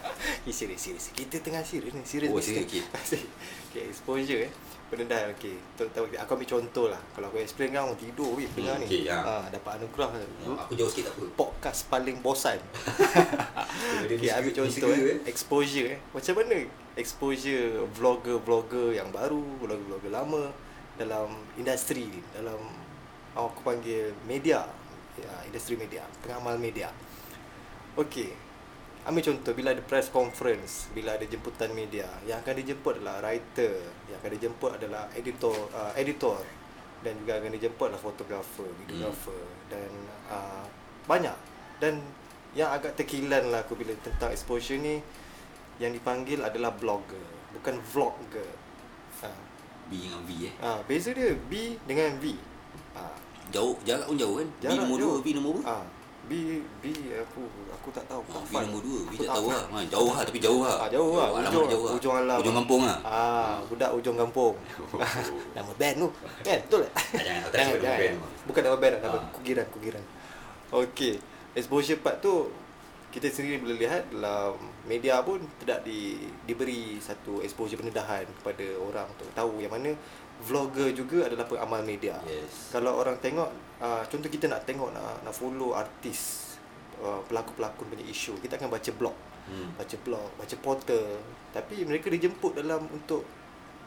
okay, 0.46 0.54
serius, 0.54 0.78
serius. 0.80 1.06
Kita 1.10 1.42
tengah 1.42 1.66
serius 1.66 1.98
ni. 1.98 2.06
Serius. 2.06 2.30
Oh, 2.30 2.38
serius, 2.38 2.70
okay. 2.70 2.86
okay, 3.74 3.84
exposure 3.90 4.46
eh. 4.46 4.52
Pendedahan, 4.86 5.34
okay. 5.34 5.58
Tahu, 5.74 5.90
tahu, 5.90 6.06
aku 6.14 6.30
ambil 6.38 6.50
contoh 6.54 6.86
lah. 6.94 7.02
Kalau 7.18 7.34
aku 7.34 7.42
explain 7.42 7.74
kan, 7.74 7.90
orang 7.90 7.98
tidur 7.98 8.38
weh, 8.38 8.46
Hmm, 8.46 8.78
ni. 8.78 8.86
okay, 8.86 9.02
ya. 9.10 9.18
Ah, 9.18 9.46
dapat 9.50 9.82
anugerah. 9.82 10.14
Oh, 10.46 10.54
aku 10.54 10.78
jauh 10.78 10.86
sikit 10.86 11.10
tak 11.10 11.18
apa. 11.18 11.26
Podcast 11.34 11.90
paling 11.90 12.22
bosan. 12.22 12.62
Dia 14.06 14.14
okay, 14.14 14.30
ambil 14.38 14.54
contoh 14.54 14.70
disagree, 14.70 15.10
eh. 15.10 15.18
Exposure 15.26 15.88
eh. 15.98 16.00
Macam 16.14 16.34
mana 16.38 16.56
exposure 16.96 17.66
vlogger-vlogger 17.92 18.94
yang 18.94 19.10
baru, 19.10 19.42
vlogger-vlogger 19.60 20.14
lama 20.14 20.54
dalam 20.96 21.34
industri 21.58 22.06
ni, 22.08 22.22
dalam 22.32 22.62
aku 23.36 23.66
panggil 23.66 24.16
media, 24.24 24.64
ya, 25.18 25.34
industri 25.44 25.76
media, 25.76 26.06
pengamal 26.24 26.56
media. 26.56 26.88
Okey. 27.98 28.45
Ambil 29.06 29.22
contoh 29.22 29.54
bila 29.54 29.70
ada 29.70 29.86
press 29.86 30.10
conference, 30.10 30.90
bila 30.90 31.14
ada 31.14 31.26
jemputan 31.30 31.70
media, 31.78 32.10
yang 32.26 32.42
akan 32.42 32.58
dijemput 32.58 32.98
adalah 32.98 33.22
writer, 33.22 33.78
yang 34.10 34.18
akan 34.18 34.32
dijemput 34.34 34.72
adalah 34.82 35.06
editor, 35.14 35.54
uh, 35.78 35.94
editor 35.94 36.42
dan 37.06 37.14
juga 37.22 37.38
akan 37.38 37.54
dijemput 37.54 37.86
adalah 37.94 38.02
fotografer, 38.02 38.66
videographer 38.82 39.38
hmm. 39.38 39.66
dan 39.70 39.92
uh, 40.34 40.66
banyak. 41.06 41.38
Dan 41.78 42.02
yang 42.58 42.74
agak 42.74 42.98
terkilan 42.98 43.54
lah 43.54 43.62
aku 43.62 43.78
bila 43.78 43.94
tentang 44.02 44.34
exposure 44.34 44.82
ni 44.82 44.98
yang 45.78 45.94
dipanggil 45.94 46.42
adalah 46.42 46.74
blogger, 46.74 47.30
bukan 47.54 47.78
vlogger. 47.94 48.50
Ha. 49.22 49.30
B 49.86 50.02
dengan 50.02 50.22
V 50.26 50.30
eh. 50.50 50.54
Ha, 50.66 50.82
beza 50.82 51.14
dia 51.14 51.30
B 51.46 51.78
dengan 51.86 52.18
V. 52.18 52.34
Ha. 52.98 53.06
Jauh, 53.54 53.78
jarak 53.86 54.10
pun 54.10 54.18
jauh 54.18 54.42
kan? 54.42 54.50
B 54.50 54.60
Jarak 54.66 54.78
nombor 54.82 54.98
jauh. 54.98 55.18
2, 55.22 55.26
V 55.26 55.28
nombor 55.38 55.52
berapa? 55.62 55.70
Ah, 55.70 55.84
B 56.26 56.32
B 56.82 56.86
aku 57.16 57.42
aku 57.70 57.90
tak 57.90 58.06
tahu. 58.06 58.22
Ah, 58.26 58.34
tak 58.34 58.42
V 58.42 58.50
faham. 58.50 58.64
nombor 58.66 58.82
2, 58.82 58.98
V 59.06 59.14
Aku 59.14 59.22
tak 59.22 59.30
tahu 59.32 59.48
lah. 59.48 59.64
Ha, 59.68 59.78
jauh 59.86 60.10
lah 60.10 60.24
tapi 60.24 60.40
jauh 60.42 60.62
lah. 60.62 60.76
Ah, 60.76 60.90
jauh 60.90 61.14
lah. 61.14 61.28
Alamat 61.30 61.46
Ujung, 61.48 61.66
jauh 61.70 61.86
lah. 61.86 61.94
ujung 61.94 62.16
alam. 62.16 62.38
Ujung 62.42 62.56
kampung 62.56 62.82
lah. 62.82 62.98
Ah, 63.04 63.54
budak 63.64 63.92
ujung 63.94 64.18
kampung. 64.18 64.54
nama 65.56 65.72
band 65.72 65.96
tu. 65.96 66.10
Kan? 66.42 66.60
Betul 66.64 66.80
tak? 66.84 66.94
Jangan, 67.16 67.42
tak 67.46 67.60
sebut 67.62 67.80
nama 67.80 67.96
band. 67.96 68.16
Bukan 68.46 68.62
nama 68.64 68.78
band, 68.78 68.94
nama 68.98 69.18
Ah. 69.18 69.24
kugiran, 69.32 69.66
kugiran. 69.70 70.04
Okey. 70.72 71.14
Exposure 71.54 72.00
part 72.00 72.18
tu 72.20 72.50
kita 73.08 73.32
sendiri 73.32 73.64
boleh 73.64 73.80
lihat 73.80 74.12
dalam 74.12 74.60
media 74.84 75.24
pun 75.24 75.40
tidak 75.56 75.88
di, 75.88 76.20
diberi 76.44 77.00
satu 77.00 77.40
exposure 77.40 77.80
pendedahan 77.80 78.28
kepada 78.28 78.66
orang 78.76 79.08
untuk 79.08 79.32
tahu 79.32 79.64
yang 79.64 79.72
mana 79.72 79.96
vlogger 80.44 80.92
juga 80.92 81.32
adalah 81.32 81.48
peramal 81.48 81.82
media. 81.88 82.20
Yes. 82.28 82.76
Kalau 82.76 83.00
orang 83.00 83.16
tengok 83.24 83.50
uh, 83.80 84.04
contoh 84.04 84.28
kita 84.28 84.52
nak 84.52 84.68
tengok 84.68 84.92
nak 84.92 85.24
nak 85.24 85.34
follow 85.34 85.72
artis 85.72 86.54
uh, 87.00 87.24
pelakon-pelakon 87.32 87.88
punya 87.88 88.06
isu, 88.06 88.36
kita 88.44 88.60
akan 88.60 88.68
baca 88.68 88.92
blog. 88.96 89.16
Hmm. 89.46 89.70
Baca 89.78 89.96
blog, 90.02 90.30
baca 90.36 90.56
portal. 90.60 91.08
Tapi 91.54 91.86
mereka 91.86 92.10
dijemput 92.12 92.58
dalam 92.60 92.84
untuk 92.92 93.24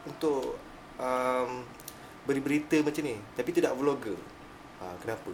untuk 0.07 0.57
um, 0.97 1.67
beri 2.25 2.41
berita 2.41 2.79
macam 2.81 3.03
ni, 3.05 3.17
tapi 3.35 3.49
tidak 3.51 3.75
vlogger. 3.75 4.17
Ha, 4.79 4.95
kenapa? 5.03 5.31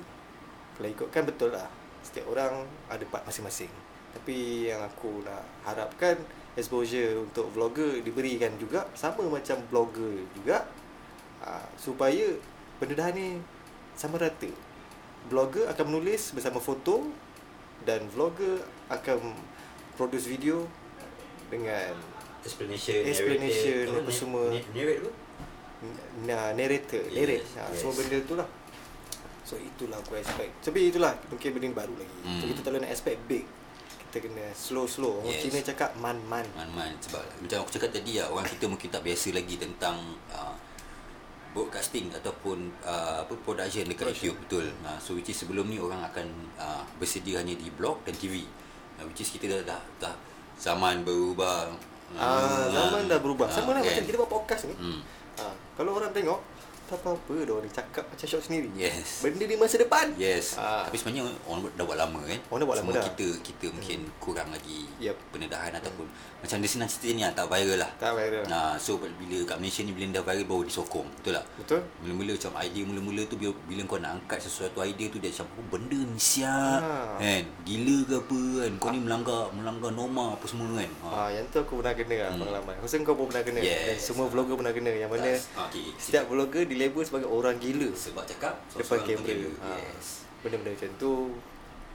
Kalau 0.76 0.88
ikutkan 0.90 1.24
betul 1.24 1.54
lah. 1.54 1.70
Setiap 2.02 2.30
orang 2.34 2.66
ada 2.90 3.02
part 3.06 3.26
masing-masing. 3.26 3.70
Tapi 4.16 4.70
yang 4.72 4.82
aku 4.82 5.22
nak 5.22 5.44
harapkan 5.68 6.18
exposure 6.56 7.20
untuk 7.20 7.52
vlogger 7.52 8.00
diberikan 8.02 8.56
juga 8.56 8.88
sama 8.96 9.28
macam 9.28 9.60
blogger 9.68 10.24
juga 10.34 10.64
ha, 11.40 11.66
supaya 11.76 12.36
pendedahan 12.78 13.12
ni 13.12 13.28
sama 13.94 14.16
rata. 14.16 14.48
Blogger 15.26 15.66
akan 15.68 15.86
menulis 15.90 16.32
bersama 16.32 16.60
foto 16.60 17.10
dan 17.82 18.06
vlogger 18.08 18.62
akan 18.88 19.34
produce 19.96 20.26
video 20.26 20.68
dengan 21.48 21.96
Explanation, 22.46 23.02
Explanation, 23.02 23.86
apa 23.90 24.12
semua. 24.12 24.54
Na- 24.54 24.62
Narrate 24.72 25.02
tu? 25.02 25.12
na- 26.24 26.54
narrator, 26.54 27.04
Yes, 27.04 27.16
narrate. 27.16 27.46
Ha, 27.52 27.62
yes. 27.66 27.76
Semua 27.76 27.94
benda 27.96 28.18
tu 28.22 28.34
lah. 28.36 28.50
So 29.42 29.54
itulah 29.56 29.98
aku 29.98 30.14
expect. 30.16 30.52
Tapi 30.62 30.90
itulah 30.90 31.14
mungkin 31.28 31.50
benda 31.52 31.70
baru 31.76 31.94
lagi. 31.96 32.18
Hmm. 32.22 32.38
So 32.38 32.44
kita 32.48 32.60
tak 32.62 32.70
boleh 32.72 32.82
nak 32.82 32.92
expect 32.92 33.20
big. 33.26 33.46
Kita 34.06 34.18
kena 34.24 34.46
slow-slow. 34.54 35.22
Orang 35.22 35.30
Yes. 35.32 35.42
Cina 35.44 35.60
cakap 35.60 35.90
man-man. 35.98 36.46
Man-man 36.54 36.94
sebab 37.00 37.22
macam 37.40 37.58
aku 37.62 37.72
cakap 37.74 37.90
tadi 37.92 38.18
lah 38.18 38.30
orang 38.30 38.46
kita 38.46 38.66
mungkin 38.66 38.90
tak 38.90 39.02
biasa 39.02 39.28
lagi 39.32 39.56
tentang 39.58 39.98
uh, 40.30 40.54
broadcasting 41.56 42.12
ataupun 42.12 42.68
uh, 42.84 43.24
apa 43.24 43.32
production 43.48 43.88
dekat 43.88 44.12
Production. 44.12 44.28
YouTube 44.28 44.38
betul. 44.44 44.66
Nah, 44.84 45.00
so 45.00 45.16
which 45.16 45.32
is 45.32 45.40
sebelum 45.40 45.72
ni 45.72 45.80
orang 45.80 46.04
akan 46.04 46.28
uh, 46.60 46.84
bersedia 47.00 47.40
hanya 47.40 47.56
di 47.56 47.72
blog 47.72 48.04
dan 48.04 48.12
TV. 48.20 48.44
Uh, 49.00 49.08
which 49.08 49.24
is 49.24 49.32
kita 49.32 49.48
dah 49.48 49.64
dah, 49.64 49.82
dah 50.04 50.16
zaman 50.60 51.08
berubah. 51.08 51.72
Ah, 52.20 52.68
zaman 52.70 53.08
dah 53.08 53.20
berubah. 53.24 53.48
Sama 53.48 53.72
lah 53.72 53.82
kan? 53.82 53.88
macam 53.96 54.04
kita 54.04 54.18
buat 54.20 54.32
podcast 54.44 54.68
ni. 54.68 54.76
Hmm. 54.76 55.00
Ha, 55.36 55.52
kalau 55.80 55.96
orang 55.96 56.12
tengok 56.12 56.40
Tak 56.86 56.98
apa-apa 56.98 57.34
dah 57.40 57.54
orang 57.56 57.72
cakap 57.72 58.06
macam 58.06 58.26
syok 58.26 58.42
sendiri. 58.42 58.70
Yes. 58.76 59.20
Benda 59.20 59.42
di 59.42 59.56
masa 59.56 59.76
depan. 59.76 60.14
Yes. 60.16 60.54
Ah. 60.56 60.86
Tapi 60.86 60.96
sebenarnya 60.96 61.26
orang 61.44 61.66
dah 61.72 61.82
buat 61.82 61.98
lama 61.98 62.22
kan. 62.22 62.40
Orang 62.46 62.60
dah 62.62 62.68
buat 62.68 62.78
lama 62.78 62.88
Cuma 62.88 62.94
dah. 62.96 63.06
kita 63.10 63.28
kita 63.42 63.66
mungkin 63.70 64.00
kurang 64.18 64.50
lagi 64.50 64.86
Yep. 64.98 65.18
pendedahan 65.30 65.74
ataupun 65.74 66.06
macam 66.38 66.58
dia 66.58 66.70
senang 66.70 66.86
cerita 66.86 67.10
ni 67.10 67.22
ah, 67.22 67.34
tak 67.34 67.46
viral 67.48 67.78
lah. 67.80 67.90
Tak 67.96 68.14
viral. 68.14 68.46
Nah, 68.46 68.78
so 68.78 68.96
bila 69.02 69.38
kat 69.44 69.58
Malaysia 69.58 69.82
ni 69.82 69.92
bila 69.92 70.06
dah 70.12 70.24
viral 70.24 70.46
baru 70.46 70.62
disokong. 70.64 71.08
Betul 71.16 71.34
tak? 71.34 71.46
Betul? 71.58 71.82
Mula-mula 72.00 72.32
macam 72.34 72.52
idea 72.60 72.84
mula-mula 72.84 73.22
tu 73.26 73.36
bila, 73.36 73.52
bila 73.66 73.82
kau 73.84 73.98
nak 73.98 74.12
angkat 74.16 74.40
sesuatu 74.40 74.78
idea 74.80 75.08
tu 75.08 75.18
dia 75.18 75.30
macam 75.32 75.48
oh, 75.52 75.66
benda 75.68 75.98
ni 75.98 76.20
siap 76.20 76.54
Ah. 76.78 77.18
kan 77.18 77.44
gila 77.64 77.98
ke 78.04 78.16
apa 78.16 78.40
kan 78.62 78.72
kau 78.78 78.90
ni 78.90 79.00
melanggar 79.00 79.50
melanggar 79.52 79.90
norma 79.90 80.38
apa 80.38 80.46
semua 80.46 80.70
kan 80.72 80.92
Ah, 81.04 81.30
yang 81.30 81.46
tu 81.50 81.58
aku 81.58 81.82
pernah 81.82 81.94
kena 81.94 82.16
lah 82.16 82.30
Hmm. 82.30 82.42
pengalaman. 82.42 82.76
Rasa 82.78 82.96
kau 83.02 83.16
pun 83.16 83.26
pernah 83.26 83.42
kena. 83.42 83.60
Yes. 83.60 83.82
Dan 83.82 83.98
semua 83.98 84.26
vlogger 84.28 84.54
pernah 84.54 84.70
kena. 84.72 84.92
Yang 84.94 85.12
mana 85.12 85.30
Ah, 85.56 85.66
okay. 85.66 85.88
setiap 85.98 86.28
vlogger 86.28 86.64
dilabel 86.76 87.04
sebagai 87.08 87.30
orang 87.32 87.56
gila 87.58 87.90
sebab 87.96 88.28
cakap 88.28 88.54
depan 88.76 89.00
kamera. 89.08 89.24
gila. 89.24 89.52
Ha. 89.64 89.80
yes 89.80 90.28
Benda-benda 90.44 90.76
macam 90.76 90.92
tu 91.00 91.12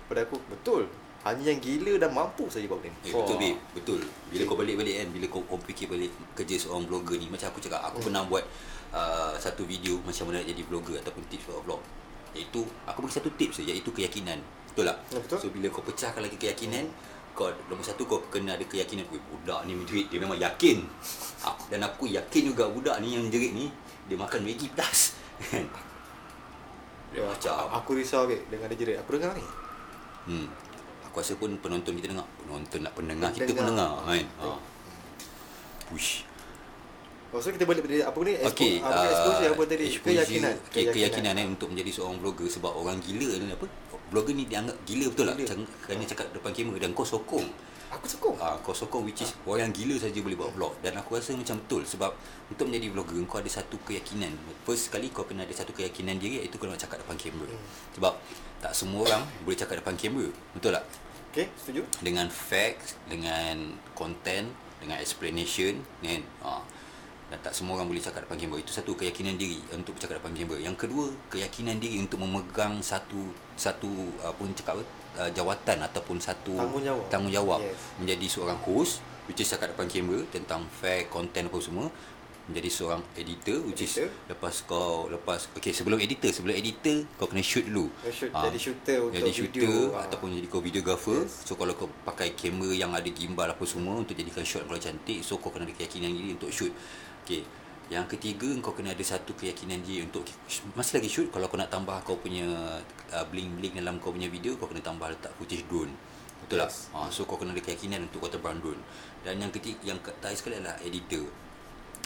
pada 0.09 0.21
aku 0.25 0.37
betul. 0.49 0.83
Hanya 1.21 1.53
yang 1.53 1.61
gila 1.61 2.01
dan 2.01 2.17
mampu 2.17 2.49
saja 2.49 2.65
buat 2.65 2.81
benda. 2.81 2.97
Eh, 3.05 3.13
betul 3.13 3.37
babe, 3.37 3.61
betul. 3.77 4.01
Bila 4.33 4.43
kau 4.49 4.57
balik-balik 4.57 5.05
kan, 5.05 5.09
bila 5.13 5.27
kau, 5.29 5.45
kau 5.45 5.61
fikir 5.61 5.93
balik 5.93 6.09
kerja 6.33 6.57
seorang 6.57 6.89
blogger 6.89 7.21
ni, 7.21 7.29
macam 7.29 7.53
aku 7.53 7.61
cakap, 7.61 7.77
aku 7.85 8.09
pernah 8.09 8.25
buat 8.25 8.41
uh, 8.97 9.37
satu 9.37 9.69
video 9.69 10.01
macam 10.01 10.33
mana 10.33 10.41
nak 10.41 10.49
jadi 10.49 10.63
blogger 10.65 10.97
ataupun 11.05 11.21
tips 11.29 11.45
buat 11.53 11.61
vlog. 11.69 11.83
Iaitu, 12.33 12.65
aku 12.89 13.05
bagi 13.05 13.15
satu 13.21 13.29
tips 13.37 13.61
saja, 13.61 13.77
iaitu 13.77 13.93
keyakinan. 13.93 14.41
Betul 14.73 14.89
tak? 14.89 14.97
Ya, 15.13 15.19
betul. 15.21 15.39
So, 15.45 15.47
bila 15.53 15.67
kau 15.69 15.85
pecahkan 15.85 16.25
lagi 16.25 16.41
keyakinan, 16.41 16.89
kau 17.41 17.49
nombor 17.73 17.81
satu 17.81 18.05
kau 18.05 18.21
kena 18.29 18.53
ada 18.53 18.65
keyakinan 18.69 19.09
Weh, 19.09 19.17
budak 19.33 19.65
ni 19.65 19.73
duit 19.89 20.13
dia 20.13 20.21
memang 20.21 20.37
yakin 20.37 20.85
Ah, 21.41 21.57
dan 21.73 21.81
aku 21.81 22.05
yakin 22.05 22.53
juga 22.53 22.69
budak 22.69 23.01
ni 23.01 23.17
yang 23.17 23.33
jerit 23.33 23.57
ni 23.57 23.73
dia 24.05 24.21
makan 24.21 24.45
Maggi 24.45 24.69
plus 24.69 25.17
kan 25.49 25.65
dia 27.11 27.27
macam 27.27 27.55
Aku 27.83 27.99
risau 27.99 28.29
babe 28.31 28.39
dengan 28.47 28.71
dia 28.71 28.79
jerit. 28.79 28.97
Aku 29.03 29.19
dengar 29.19 29.35
ni. 29.35 29.43
Hmm. 30.31 30.47
Aku 31.11 31.19
rasa 31.19 31.35
pun 31.35 31.51
penonton 31.59 31.99
kita 31.99 32.07
dengar. 32.07 32.23
Penonton 32.39 32.87
nak 32.87 32.95
pendengar 32.95 33.35
kita 33.35 33.51
pun 33.51 33.67
Pendengar. 33.67 33.99
dengar 33.99 34.07
kan. 34.07 34.27
Ha. 34.47 34.59
Push. 35.91 36.30
Oh, 37.31 37.39
so 37.39 37.55
kita 37.55 37.63
balik 37.63 37.87
pada 37.87 38.11
apa 38.11 38.19
ni? 38.27 38.35
Expo, 38.35 38.51
Okey, 38.59 38.75
apa 38.83 38.91
uh, 38.91 39.07
exposure 39.07 39.51
apa 39.55 39.63
tadi? 39.71 39.85
exposure, 39.87 40.19
Keyakinan. 40.19 40.55
okay, 40.67 40.85
keyakinan 40.91 41.35
eh 41.39 41.47
untuk 41.47 41.69
menjadi 41.71 41.91
seorang 41.95 42.19
blogger 42.19 42.51
sebab 42.51 42.75
orang 42.75 42.99
gila 42.99 43.31
ni 43.39 43.55
apa? 43.55 43.67
Blogger 44.11 44.35
ni 44.35 44.51
dianggap 44.51 44.75
gila 44.83 45.07
betul 45.15 45.25
tak? 45.31 45.37
Gila. 45.39 45.47
Macam 45.47 45.59
kerana 45.87 46.03
cakap 46.11 46.27
depan 46.35 46.51
kamera 46.51 46.79
dan 46.83 46.91
kau 46.91 47.07
sokong. 47.07 47.47
Aku 47.91 48.07
sokong. 48.07 48.35
Ah, 48.43 48.59
kau 48.59 48.75
sokong 48.75 49.07
which 49.07 49.23
is 49.23 49.31
orang 49.47 49.71
yang 49.71 49.75
gila 49.79 49.95
saja 50.03 50.19
boleh 50.19 50.35
buat 50.35 50.51
vlog 50.59 50.75
dan 50.83 50.99
aku 50.99 51.15
rasa 51.15 51.31
macam 51.39 51.55
betul 51.63 51.87
sebab 51.87 52.11
untuk 52.51 52.67
menjadi 52.67 52.87
vlogger 52.91 53.23
kau 53.31 53.39
ada 53.39 53.51
satu 53.51 53.79
keyakinan. 53.87 54.35
First 54.67 54.91
sekali 54.91 55.15
kau 55.15 55.23
kena 55.23 55.47
ada 55.47 55.55
satu 55.55 55.71
keyakinan 55.71 56.19
diri 56.19 56.43
iaitu 56.43 56.59
kau 56.59 56.67
nak 56.67 56.83
cakap 56.83 56.99
depan 56.99 57.15
kamera. 57.15 57.47
Hmm. 57.47 57.63
Sebab 57.95 58.13
tak 58.59 58.75
semua 58.75 59.07
orang 59.07 59.23
boleh 59.47 59.55
cakap 59.55 59.79
depan 59.79 59.95
kamera. 59.95 60.35
Betul 60.51 60.75
tak? 60.75 60.83
Okey, 61.31 61.47
setuju? 61.55 61.87
dengan 62.03 62.27
facts, 62.27 62.99
dengan 63.07 63.79
content, 63.95 64.51
dengan 64.83 64.99
explanation 64.99 65.79
kan. 66.03 66.27
Ha. 66.43 66.59
Dan 67.31 67.39
tak 67.41 67.55
semua 67.55 67.79
orang 67.79 67.87
boleh 67.87 68.03
cakap 68.03 68.27
depan 68.27 68.37
kamera. 68.37 68.59
Itu 68.59 68.75
satu 68.75 68.93
keyakinan 68.93 69.39
diri 69.39 69.63
untuk 69.71 69.95
bercakap 69.95 70.19
depan 70.19 70.35
kamera. 70.35 70.59
Yang 70.61 70.77
kedua, 70.77 71.07
keyakinan 71.31 71.79
diri 71.79 72.03
untuk 72.03 72.19
memegang 72.19 72.83
satu 72.83 73.23
satu 73.55 73.87
apa 74.21 74.41
ni 74.43 74.53
cakap? 74.53 74.83
Uh, 75.11 75.27
jawatan 75.29 75.83
ataupun 75.83 76.19
satu 76.19 76.55
Tanggungjawab. 76.55 77.07
tanggungjawab 77.07 77.61
Yes. 77.61 77.75
menjadi 77.99 78.27
seorang 78.31 78.59
host 78.63 79.03
which 79.27 79.39
is 79.39 79.47
cakap 79.47 79.75
depan 79.75 79.87
kamera 79.87 80.23
tentang 80.31 80.63
fact, 80.71 81.11
content 81.11 81.51
apa 81.51 81.59
semua 81.59 81.87
menjadi 82.47 82.71
seorang 82.71 83.03
editor 83.15 83.59
which 83.63 83.83
Editor. 83.85 84.07
is 84.07 84.27
lepas 84.27 84.55
kau 84.65 85.07
lepas 85.07 85.51
okey 85.53 85.71
sebelum 85.71 85.99
editor 85.99 86.31
sebelum 86.31 86.55
editor 86.55 87.03
kau 87.15 87.27
kena 87.27 87.43
shoot 87.43 87.63
dulu 87.63 87.91
shoot, 88.07 88.31
Ah, 88.33 88.47
jadi 88.47 88.59
shooter 88.61 88.99
untuk 89.03 89.19
jadi 89.19 89.31
shooter 89.31 89.61
video, 89.61 89.75
ah. 89.93 90.07
ataupun 90.07 90.29
jadi 90.31 90.47
kau 90.47 90.63
videographer 90.63 91.19
Yes. 91.21 91.43
So 91.43 91.55
kalau 91.55 91.75
kau 91.75 91.91
pakai 92.03 92.31
kamera 92.33 92.71
yang 92.73 92.95
ada 92.95 93.07
gimbal 93.07 93.51
apa 93.51 93.63
semua 93.67 93.99
untuk 93.99 94.15
jadikan 94.15 94.43
shot 94.43 94.63
kalau 94.63 94.79
cantik, 94.79 95.27
so 95.27 95.39
kau 95.39 95.51
kena 95.51 95.67
ada 95.67 95.75
keyakinan 95.75 96.07
diri 96.09 96.39
untuk 96.39 96.51
shoot. 96.51 96.71
Okey. 97.31 97.47
Yang 97.95 98.19
ketiga 98.19 98.51
kau 98.59 98.75
kena 98.75 98.91
ada 98.91 99.05
satu 99.07 99.39
keyakinan 99.39 99.87
diri 99.87 100.03
untuk 100.03 100.27
masih 100.75 100.99
lagi 100.99 101.07
shoot 101.07 101.31
kalau 101.31 101.47
kau 101.47 101.55
nak 101.55 101.71
tambah 101.71 101.95
kau 102.03 102.19
punya 102.19 102.43
uh, 103.15 103.25
bling-bling 103.31 103.79
dalam 103.79 104.03
kau 104.03 104.11
punya 104.11 104.27
video 104.27 104.59
kau 104.59 104.67
kena 104.67 104.83
tambah 104.83 105.07
letak 105.07 105.31
footage 105.39 105.63
drone. 105.71 105.95
Betul 106.43 106.67
tak? 106.67 106.75
Yes. 106.75 106.91
Ha, 106.91 107.07
so 107.07 107.23
kau 107.31 107.39
kena 107.39 107.55
ada 107.55 107.63
keyakinan 107.63 108.11
untuk 108.11 108.27
kau 108.27 108.31
terbang 108.35 108.59
drone. 108.59 108.83
Dan 109.23 109.39
yang 109.39 109.55
ketiga 109.55 109.95
yang 109.95 110.03
terakhir 110.03 110.43
sekali 110.43 110.59
adalah 110.59 110.75
editor. 110.83 111.23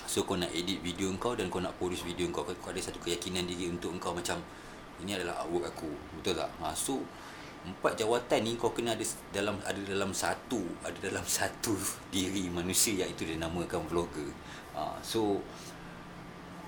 So 0.04 0.28
kau 0.28 0.36
nak 0.36 0.52
edit 0.52 0.84
video 0.84 1.08
kau 1.16 1.32
dan 1.32 1.48
kau 1.48 1.64
nak 1.64 1.72
produce 1.80 2.04
video 2.04 2.28
kau 2.28 2.44
kau 2.44 2.68
ada 2.68 2.80
satu 2.84 3.00
keyakinan 3.00 3.48
diri 3.48 3.72
untuk 3.72 3.96
kau 3.96 4.12
macam 4.12 4.44
ini 5.00 5.16
adalah 5.16 5.40
artwork 5.40 5.72
aku. 5.72 5.88
Betul 6.20 6.36
tak? 6.36 6.52
Ha, 6.60 6.76
so 6.76 7.00
empat 7.64 7.96
jawatan 7.96 8.44
ni 8.44 8.60
kau 8.60 8.76
kena 8.76 8.92
ada 8.92 9.04
dalam 9.32 9.56
ada 9.64 9.80
dalam 9.88 10.12
satu 10.12 10.60
ada 10.84 10.96
dalam 11.00 11.24
satu 11.40 11.72
diri 12.12 12.52
manusia 12.52 13.08
iaitu 13.08 13.24
dia 13.24 13.40
namakan 13.40 13.88
vlogger. 13.88 14.28
Ha, 14.76 15.00
so 15.00 15.40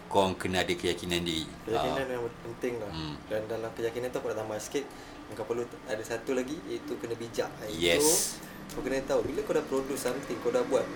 kau 0.09 0.33
kena 0.39 0.65
ada 0.65 0.73
keyakinan 0.73 1.21
diri. 1.21 1.45
Keyakinan 1.69 2.05
Ha, 2.09 2.13
yang 2.17 2.25
penting 2.47 2.75
lah. 2.81 2.91
Hmm. 2.91 3.15
Dan 3.29 3.43
dalam 3.51 3.71
keyakinan 3.77 4.09
tu 4.09 4.19
aku 4.23 4.33
nak 4.33 4.39
tambah 4.41 4.59
sikit. 4.63 4.85
Yang 5.29 5.37
kau 5.43 5.47
perlu 5.51 5.63
ada 5.91 6.03
satu 6.07 6.33
lagi 6.33 6.57
iaitu 6.71 6.97
kena 6.97 7.19
bijak. 7.19 7.51
Yes. 7.69 8.39
Itu, 8.71 8.79
kau 8.79 8.83
kena 8.87 9.03
tahu 9.05 9.21
bila 9.27 9.41
kau 9.45 9.53
dah 9.53 9.65
produce 9.67 10.01
something, 10.07 10.39
kau 10.41 10.55
dah 10.55 10.63
buat. 10.71 10.87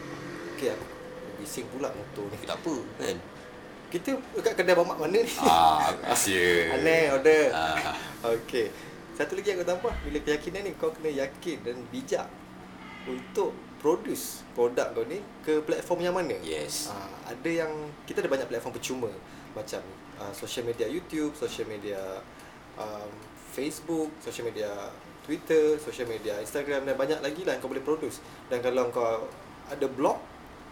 Okay 0.57 0.73
aku 0.73 1.01
bising 1.41 1.67
pula 1.73 1.89
motor 1.89 2.29
ni. 2.29 2.37
tak 2.45 2.61
apa 2.61 2.75
kan. 3.01 3.17
Kita 3.91 4.11
dekat 4.39 4.55
kedai 4.55 4.77
mamak 4.79 5.03
mana 5.03 5.19
ni? 5.19 5.33
Ah, 5.43 5.91
asyik. 6.15 6.79
Aneh 6.79 7.11
order. 7.11 7.51
Ah. 7.51 7.97
Okey. 8.23 8.71
Satu 9.21 9.37
lagi 9.37 9.53
yang 9.53 9.61
aku 9.61 9.69
tambah 9.69 9.93
bila 10.01 10.19
keyakinan 10.25 10.65
ni 10.65 10.73
kau 10.81 10.89
kena 10.97 11.13
yakin 11.13 11.61
dan 11.61 11.77
bijak 11.93 12.25
untuk 13.05 13.53
produce 13.77 14.41
produk 14.57 14.97
kau 14.97 15.05
ni 15.05 15.21
ke 15.45 15.61
platform 15.61 16.01
yang 16.01 16.17
mana. 16.17 16.41
Yes. 16.41 16.89
Uh, 16.89 17.29
ada 17.29 17.51
yang 17.53 17.69
kita 18.09 18.25
ada 18.25 18.33
banyak 18.33 18.49
platform 18.49 18.73
percuma 18.73 19.13
macam 19.53 19.85
uh, 20.25 20.33
social 20.33 20.65
media 20.65 20.89
YouTube, 20.89 21.37
social 21.37 21.69
media 21.69 22.01
um, 22.81 23.13
Facebook, 23.53 24.09
social 24.25 24.49
media 24.49 24.89
Twitter, 25.29 25.77
social 25.77 26.09
media 26.09 26.41
Instagram 26.41 26.89
dan 26.89 26.97
banyak 26.97 27.21
lagi 27.21 27.45
lah 27.45 27.53
yang 27.53 27.61
kau 27.61 27.69
boleh 27.69 27.85
produce. 27.85 28.25
Dan 28.49 28.65
kalau 28.65 28.89
kau 28.89 29.29
ada 29.69 29.85
blog, 29.85 30.17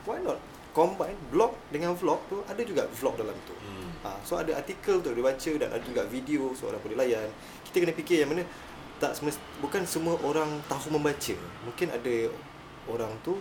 why 0.08 0.24
not 0.24 0.40
combine 0.72 1.20
blog 1.28 1.52
dengan 1.68 1.92
vlog 1.92 2.24
tu 2.32 2.40
ada 2.48 2.64
juga 2.64 2.88
vlog 2.96 3.12
dalam 3.20 3.36
tu. 3.44 3.52
Hmm. 3.52 3.77
Ha, 4.06 4.14
so 4.22 4.38
ada 4.38 4.54
artikel 4.54 5.02
tu 5.02 5.10
dia 5.10 5.24
baca 5.24 5.50
dan 5.58 5.68
ada 5.74 5.82
juga 5.82 6.06
video 6.06 6.54
so 6.54 6.70
orang 6.70 6.78
boleh 6.78 6.98
layan. 6.98 7.28
Kita 7.66 7.82
kena 7.82 7.94
fikir 7.94 8.22
yang 8.22 8.30
mana 8.30 8.46
tak 9.02 9.14
semest, 9.14 9.38
bukan 9.58 9.82
semua 9.86 10.14
orang 10.22 10.62
tahu 10.70 10.94
membaca. 10.94 11.34
Mungkin 11.66 11.90
ada 11.90 12.14
orang 12.86 13.10
tu 13.26 13.38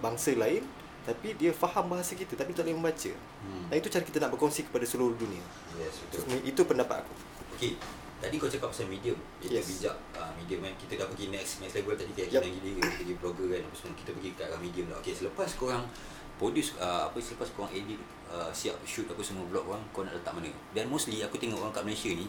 bangsa 0.00 0.36
lain 0.36 0.64
tapi 1.00 1.32
dia 1.32 1.48
faham 1.50 1.96
bahasa 1.96 2.12
kita 2.12 2.36
tapi 2.36 2.52
tak 2.52 2.68
boleh 2.68 2.76
membaca. 2.76 3.12
Hmm. 3.40 3.72
Dan 3.72 3.76
itu 3.80 3.88
cara 3.88 4.04
kita 4.04 4.18
nak 4.20 4.30
berkongsi 4.36 4.68
kepada 4.68 4.84
seluruh 4.84 5.16
dunia. 5.16 5.40
Yes, 5.80 5.96
So, 6.12 6.28
betul. 6.28 6.44
itu 6.44 6.60
pendapat 6.68 7.00
aku. 7.00 7.14
Okey. 7.56 7.74
Tadi 8.20 8.36
kau 8.36 8.52
cakap 8.52 8.68
pasal 8.68 8.84
medium 8.84 9.16
Iaitu 9.40 9.56
Yes. 9.56 9.64
bijak 9.64 9.96
uh, 10.12 10.28
Medium 10.36 10.60
kan 10.60 10.76
Kita 10.76 10.92
dah 11.00 11.08
pergi 11.08 11.32
next 11.32 11.64
Next 11.64 11.80
level 11.80 11.96
tadi 11.96 12.12
Keyakinan 12.12 12.52
yep. 12.52 12.56
diri 12.60 12.70
Kita 12.76 12.96
pergi 13.00 13.14
blogger 13.16 13.46
kan 13.48 13.60
Apa 13.64 13.76
semua 13.80 13.94
Kita 13.96 14.10
pergi 14.12 14.28
arah 14.44 14.60
medium 14.60 14.86
lah 14.92 14.98
Okey 15.00 15.14
selepas 15.16 15.48
korang 15.56 15.84
Produce 16.40 16.72
uh, 16.80 17.12
Apa 17.12 17.20
selepas 17.20 17.52
korang 17.52 17.68
edit 17.68 18.00
uh, 18.32 18.48
Siap 18.48 18.80
shoot 18.88 19.04
apa 19.04 19.20
semua 19.20 19.44
vlog 19.52 19.68
korang 19.68 19.84
Kau 19.92 20.00
nak 20.00 20.16
letak 20.16 20.32
mana 20.32 20.48
Dan 20.72 20.88
mostly 20.88 21.20
aku 21.20 21.36
tengok 21.36 21.60
orang 21.60 21.74
kat 21.76 21.84
Malaysia 21.84 22.08
ni 22.08 22.24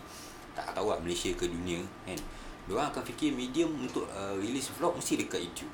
Tak 0.52 0.76
tahu 0.76 0.92
lah 0.92 1.00
Malaysia 1.00 1.32
ke 1.32 1.48
dunia 1.48 1.80
kan 2.04 2.20
Diorang 2.68 2.92
akan 2.92 3.04
fikir 3.08 3.32
medium 3.32 3.72
Untuk 3.80 4.12
uh, 4.12 4.36
release 4.36 4.68
vlog 4.76 5.00
Mesti 5.00 5.24
dekat 5.24 5.40
YouTube 5.40 5.72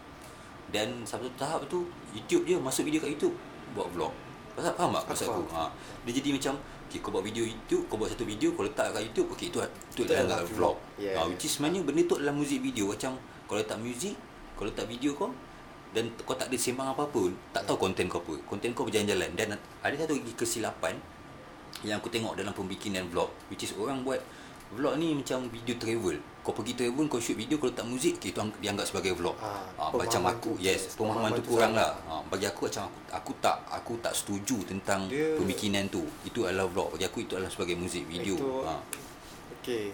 Dan 0.69 1.01
satu 1.01 1.25
tahap 1.33 1.65
tu 1.65 1.89
YouTube 2.13 2.45
je 2.45 2.53
Masuk 2.61 2.85
video 2.85 3.01
kat 3.01 3.17
YouTube 3.17 3.33
Buat 3.73 3.89
vlog 3.97 4.13
Pasal 4.57 4.73
faham 4.73 4.89
tak 4.89 5.05
maksud 5.13 5.29
aku? 5.29 5.41
Ha. 5.53 5.69
Dia 6.01 6.17
jadi 6.17 6.29
macam 6.33 6.57
okay, 6.89 6.97
kau 6.97 7.13
buat 7.13 7.21
video 7.21 7.45
YouTube, 7.45 7.85
kau 7.85 8.01
buat 8.01 8.09
satu 8.09 8.25
video, 8.25 8.57
kau 8.57 8.65
letak 8.65 8.89
kat 8.89 9.05
YouTube, 9.05 9.29
okey 9.37 9.53
itu 9.53 9.61
itu 9.61 10.01
adalah 10.09 10.41
adalah 10.41 10.49
vlog. 10.49 10.57
vlog. 10.57 10.77
Yes. 10.97 11.13
Ha, 11.13 11.19
which 11.29 11.45
is 11.45 11.51
sebenarnya 11.53 11.85
benda 11.85 12.01
tu 12.09 12.17
adalah 12.17 12.33
music 12.33 12.65
video 12.65 12.89
macam 12.89 13.21
kau 13.45 13.53
letak 13.53 13.77
music, 13.77 14.17
kau 14.57 14.65
letak 14.65 14.89
video 14.89 15.13
kau 15.13 15.29
dan 15.97 16.13
kau 16.21 16.37
tak 16.37 16.45
ada 16.47 16.55
sembang 16.55 16.93
apa-apa 16.93 17.09
pun, 17.09 17.33
tak 17.49 17.65
tahu 17.65 17.81
konten 17.81 18.05
kau 18.05 18.21
apa. 18.21 18.37
Konten 18.45 18.69
kau 18.71 18.85
berjalan-jalan 18.85 19.33
dan 19.33 19.57
ada 19.81 19.95
satu 19.97 20.13
lagi 20.13 20.33
kesilapan 20.37 20.93
yang 21.81 21.97
aku 21.97 22.07
tengok 22.07 22.37
dalam 22.37 22.53
pembikinan 22.53 23.09
vlog 23.09 23.33
which 23.49 23.61
is 23.61 23.73
orang 23.73 24.01
buat 24.01 24.21
vlog 24.69 24.93
ni 24.95 25.15
macam 25.15 25.49
video 25.49 25.73
travel. 25.75 26.21
Kau 26.43 26.51
pergi 26.51 26.75
travel, 26.75 27.07
kau 27.07 27.19
shoot 27.19 27.35
video, 27.35 27.55
kau 27.55 27.67
letak 27.67 27.83
muzik, 27.83 28.15
okay, 28.15 28.31
itu 28.31 28.39
ang- 28.39 28.55
dianggap 28.55 28.85
sebagai 28.85 29.11
vlog. 29.11 29.35
Ah, 29.37 29.67
Ha, 29.75 29.91
macam 29.91 30.21
aku, 30.27 30.55
tu- 30.55 30.59
yes, 30.61 30.95
pemahaman 30.95 30.95
tu 30.95 30.99
pemahaman 30.99 31.31
tu 31.33 31.43
kurang 31.45 31.73
lah. 31.75 31.91
Ha, 32.07 32.13
bagi 32.23 32.45
aku 32.45 32.67
macam 32.67 32.83
aku, 32.85 32.99
aku 33.09 33.31
tak 33.41 33.57
aku 33.67 33.93
tak 33.99 34.13
setuju 34.15 34.57
tentang 34.63 35.07
Dia- 35.07 35.35
pembikinan 35.35 35.87
tu. 35.87 36.07
Itu 36.23 36.47
adalah 36.47 36.67
vlog. 36.67 36.95
Bagi 36.95 37.03
aku 37.03 37.19
itu 37.21 37.35
adalah 37.35 37.51
sebagai 37.51 37.75
muzik 37.75 38.07
video. 38.07 38.35
Itu- 38.35 38.63
ha. 38.63 38.79
Okey. 39.59 39.91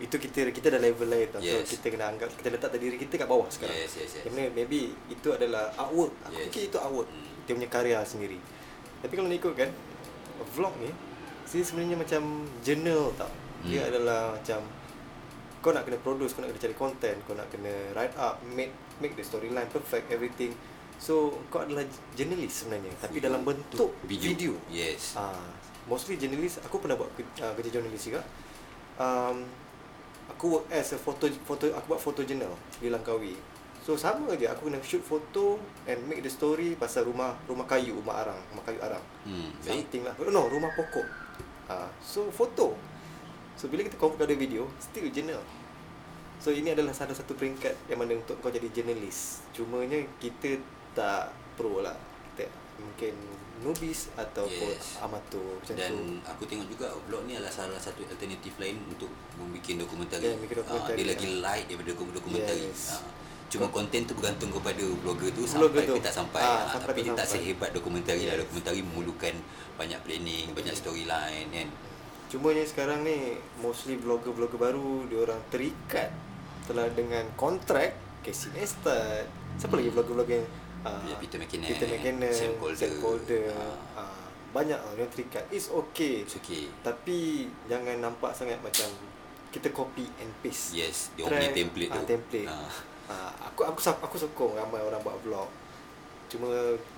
Itu 0.00 0.16
kita 0.16 0.48
kita 0.48 0.72
dah 0.72 0.80
level 0.80 1.06
lain 1.06 1.28
tau. 1.28 1.38
Yes. 1.38 1.60
So 1.62 1.76
kita 1.76 1.92
kena 1.92 2.08
anggap 2.08 2.32
kita 2.32 2.48
letak 2.50 2.72
diri 2.74 2.96
kita 2.96 3.14
kat 3.14 3.28
bawah 3.28 3.44
sekarang. 3.46 3.76
Yes, 3.76 3.92
yes, 3.94 4.10
yes. 4.16 4.24
Mana 4.26 4.48
maybe 4.50 4.96
itu 5.06 5.28
adalah 5.28 5.68
artwork. 5.76 6.16
Aku 6.24 6.34
Yes. 6.34 6.44
fikir 6.48 6.62
itu 6.66 6.78
artwork. 6.78 7.06
Hmm. 7.06 7.44
Dia 7.44 7.52
punya 7.54 7.68
karya 7.68 7.98
sendiri. 8.02 8.38
Tapi 9.00 9.12
kalau 9.12 9.28
nak 9.28 9.38
ikut 9.38 9.52
kan 9.54 9.70
vlog 10.50 10.74
ni 10.78 10.90
Sini 11.42 11.60
sebenarnya 11.60 11.96
macam 11.96 12.22
journal 12.60 13.10
tau. 13.14 13.32
Dia 13.60 13.82
Hmm. 13.82 13.90
adalah 13.90 14.20
macam 14.32 14.60
kau 15.58 15.70
nak 15.70 15.82
kena 15.82 15.98
produce, 15.98 16.32
kau 16.32 16.40
nak 16.40 16.54
kena 16.54 16.62
cari 16.62 16.72
content, 16.74 17.18
kau 17.26 17.34
nak 17.34 17.48
kena 17.50 17.74
write 17.92 18.16
up, 18.16 18.38
make 18.46 18.70
make 18.96 19.12
the 19.12 19.20
storyline 19.20 19.66
perfect, 19.66 20.08
everything. 20.08 20.54
So 20.96 21.12
kau 21.48 21.60
adalah 21.60 21.84
journalist 22.14 22.64
sebenarnya 22.64 22.92
tapi 22.96 23.18
Video. 23.18 23.26
dalam 23.26 23.42
bentuk 23.42 23.90
Video. 24.02 24.30
video. 24.30 24.52
Yes. 24.70 25.12
Ah, 25.12 25.52
mostly 25.84 26.16
journalist. 26.16 26.62
Aku 26.62 26.78
pernah 26.78 26.94
buat 26.94 27.10
ke- 27.12 27.26
uh, 27.36 27.52
kerja 27.52 27.70
journalist 27.74 28.04
juga. 28.06 28.22
Um, 28.96 29.44
aku 30.30 30.44
work 30.58 30.66
as 30.70 30.94
a 30.94 30.98
photo 30.98 31.26
photo 31.42 31.68
aku 31.74 31.86
buat 31.90 32.02
photo 32.02 32.22
journal 32.22 32.54
di 32.78 32.86
Langkawi. 32.86 33.34
So 33.80 33.96
sama 33.96 34.36
je 34.36 34.46
aku 34.46 34.68
kena 34.68 34.78
shoot 34.84 35.02
foto 35.02 35.58
and 35.88 35.98
make 36.06 36.22
the 36.22 36.30
story 36.30 36.76
pasal 36.78 37.08
rumah 37.08 37.34
rumah 37.50 37.66
kayu, 37.66 37.96
rumah 37.98 38.22
arang, 38.22 38.38
rumah 38.54 38.64
kayu 38.64 38.78
arang. 38.78 39.04
Hmm, 39.26 39.50
baik. 39.64 39.88
Something 39.88 40.02
lah. 40.06 40.14
No, 40.30 40.46
rumah 40.46 40.70
pokok. 40.76 41.06
Ah, 41.66 41.88
so 41.98 42.28
foto. 42.30 42.76
So 43.56 43.66
bila 43.68 43.84
kita 43.84 43.96
convert 43.98 44.24
kepada 44.24 44.36
video, 44.36 44.68
still 44.78 45.08
journal. 45.10 45.42
So 46.40 46.48
ini 46.48 46.72
adalah 46.72 46.96
salah 46.96 47.12
satu 47.12 47.36
peringkat 47.36 47.92
yang 47.92 48.00
mana 48.00 48.16
untuk 48.16 48.40
kau 48.40 48.48
jadi 48.48 48.68
journalist. 48.72 49.44
Cumanya 49.52 50.00
kita 50.16 50.56
tak 50.96 51.32
pro 51.56 51.84
lah. 51.84 51.96
Kita 52.32 52.48
mungkin 52.80 53.14
newbies 53.60 54.08
ataupun 54.14 54.72
Yes. 54.72 54.96
amatur 54.98 55.44
macam 55.54 55.74
Dan 55.74 55.90
tu. 55.92 56.00
aku 56.24 56.42
tengok 56.44 56.66
juga 56.66 56.86
vlog 57.02 57.22
ni 57.24 57.34
adalah 57.34 57.52
salah 57.52 57.76
satu 57.76 58.00
alternatif 58.02 58.56
lain 58.56 58.80
untuk 58.86 59.08
membuat 59.36 59.60
dokumentari. 59.78 60.24
Ya, 60.26 60.34
bikin 60.34 60.56
dokumentari, 60.58 60.90
Ah, 60.90 60.96
dia 60.96 61.04
ya. 61.04 61.10
lagi 61.12 61.28
light 61.38 61.66
daripada 61.66 61.88
dokum- 61.90 62.10
dokumentari. 62.10 62.64
Yes. 62.66 62.96
Ah, 62.96 63.02
Cuma 63.50 63.66
konten 63.66 64.06
tu 64.06 64.14
bergantung 64.14 64.48
kepada 64.48 64.78
blogger 64.96 65.28
tu 65.28 65.42
Blogger 65.42 65.50
sampai 65.74 65.82
tu. 65.84 65.92
ke 65.92 66.00
tak 66.00 66.14
sampai. 66.14 66.38
Ah, 66.40 66.70
sampai 66.70 66.86
tapi 66.88 67.00
dia 67.02 67.12
tak 67.12 67.26
sampai. 67.26 67.34
sehebat 67.42 67.70
dokumentari 67.72 68.22
lah. 68.22 68.32
Yes. 68.32 68.40
Dokumentari 68.40 68.80
memerlukan 68.80 69.34
banyak 69.76 70.00
planning, 70.00 70.46
banyak 70.50 70.70
storyline 70.72 71.48
kan. 71.50 71.68
Cumanya 72.28 72.62
sekarang 72.62 73.02
ni 73.02 73.16
mostly 73.58 73.98
blogger-blogger 73.98 74.54
baru 74.56 75.02
dia 75.04 75.18
orang 75.20 75.42
terikat 75.50 76.14
telah 76.64 76.86
dengan 76.88 77.26
kontrak 77.34 77.90
Casey 78.22 78.54
Neistat. 78.54 79.26
Siapa 79.56 79.74
lagi 79.74 79.90
blogger-blogger 79.90 80.36
yang 80.36 80.48
Ya, 80.80 81.14
Peter 81.20 81.36
McKinnon, 81.36 81.68
Peter 81.68 81.86
McKinnon, 81.86 82.32
Sam 82.32 82.52
Calder. 82.56 82.78
Sam 82.78 82.92
Calder. 82.98 83.42
Ah. 83.52 83.76
Ah, 84.00 84.24
banyak 84.50 84.80
lah 84.80 84.92
yang 84.96 85.10
terikat. 85.12 85.44
It's 85.48 85.68
okay. 85.68 86.24
It's 86.24 86.34
okay. 86.34 86.72
Tapi 86.80 87.18
jangan 87.68 88.00
nampak 88.00 88.32
sangat 88.32 88.56
macam 88.58 88.88
kita 89.50 89.68
copy 89.70 90.08
and 90.16 90.32
paste. 90.40 90.72
Yes, 90.72 91.12
dia 91.12 91.26
orang 91.26 91.36
punya 91.36 91.52
template 91.52 91.90
ah, 91.90 92.00
tu. 92.00 92.06
template. 92.08 92.48
Ah. 92.48 92.72
Ah, 93.10 93.32
aku 93.44 93.66
aku 93.66 93.78
sa- 93.78 93.98
aku 93.98 94.16
sokong 94.16 94.54
ramai 94.54 94.80
orang 94.80 95.02
buat 95.02 95.18
vlog. 95.20 95.50
Cuma 96.30 96.48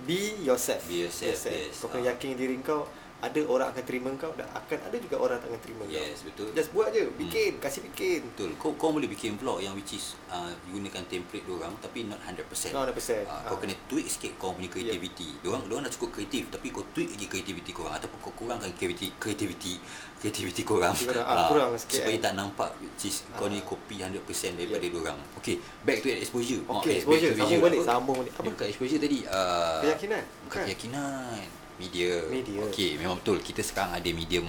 be 0.04 0.44
yourself. 0.44 0.84
Be 0.84 1.08
yourself, 1.08 1.48
yes. 1.48 1.80
Kau 1.80 1.88
kena 1.88 2.06
Ah. 2.06 2.08
yakin 2.12 2.36
diri 2.36 2.60
kau 2.60 2.84
ada 3.22 3.38
orang 3.46 3.70
akan 3.70 3.84
terima 3.84 4.10
kau 4.14 4.34
dan 4.34 4.50
akan 4.50 4.78
ada 4.82 4.96
juga 4.98 5.14
orang 5.16 5.38
tak 5.38 5.46
akan 5.46 5.62
terima 5.62 5.82
Yes, 5.86 6.18
kau. 6.18 6.26
betul. 6.26 6.46
Just 6.52 6.70
buat 6.70 6.90
je, 6.90 7.06
bikin, 7.14 7.56
kasih 7.56 7.86
bikin. 7.86 8.26
Betul. 8.26 8.50
Kau 8.58 8.74
kau 8.74 8.90
boleh 8.90 9.06
bikin 9.06 9.34
vlog 9.34 9.58
yang 9.58 9.72
which 9.72 9.94
is 9.94 10.18
uh, 10.26 10.50
gunakan 10.66 11.06
template 11.06 11.40
dia 11.40 11.54
orang 11.54 11.70
tapi 11.78 12.02
not 12.04 12.18
100%. 12.20 12.74
Not 12.74 12.90
100%. 12.90 13.22
Uh, 13.22 13.46
kau 13.46 13.54
Ah. 13.54 13.58
kena 13.58 13.78
tweak 13.86 14.06
sikit 14.06 14.34
kau 14.36 14.50
punya 14.50 14.66
creativity. 14.66 15.38
Yeah. 15.38 15.54
Diorang 15.54 15.62
diorang 15.64 15.84
dah 15.84 15.92
cukup 15.92 16.10
kreatif 16.12 16.50
tapi 16.50 16.66
kau 16.68 16.82
tweak 16.88 17.08
lagi 17.08 17.26
creativity 17.28 17.70
kau 17.70 17.86
orang 17.86 17.96
ataupun 17.96 18.18
kau 18.20 18.32
kurangkan 18.36 18.70
creativity 18.72 19.14
creativity 19.16 19.74
creativity 20.18 20.60
kau 20.60 20.76
orang. 20.76 20.90
Kurang- 20.92 21.22
ah, 21.24 21.46
kurang 21.46 21.68
sikit, 21.76 21.96
supaya 21.98 22.14
eh. 22.14 22.20
tak 22.20 22.34
nampak 22.34 22.70
which 22.76 23.06
is 23.06 23.22
kau 23.32 23.46
ni 23.46 23.56
Ah. 23.56 23.64
copy 23.64 23.94
100% 23.96 24.18
daripada 24.52 24.66
Yeah. 24.76 24.82
yeah. 24.82 24.90
diorang. 24.92 25.18
Okay, 25.38 25.56
back 25.80 25.98
to 26.00 26.10
exposure. 26.10 26.58
Okay, 26.74 26.90
eh, 26.92 26.98
exposure. 26.98 27.30
back 27.30 27.38
to 27.38 27.42
Sambung 27.44 27.62
balik, 27.62 27.80
sambung 27.82 28.16
balik. 28.18 28.32
Apa? 28.32 28.40
Apa? 28.40 28.50
Bukan 28.50 28.66
exposure 28.66 28.98
tadi. 28.98 29.18
Uh, 29.24 29.78
Keyakinan? 29.80 30.22
Bukan. 30.42 30.62
keyakinan. 30.66 31.46
Media. 31.82 32.10
Media. 32.30 32.58
Okay, 32.70 32.94
memang 32.94 33.18
betul. 33.18 33.42
Kita 33.42 33.60
sekarang 33.60 33.98
ada 33.98 34.10
medium 34.14 34.46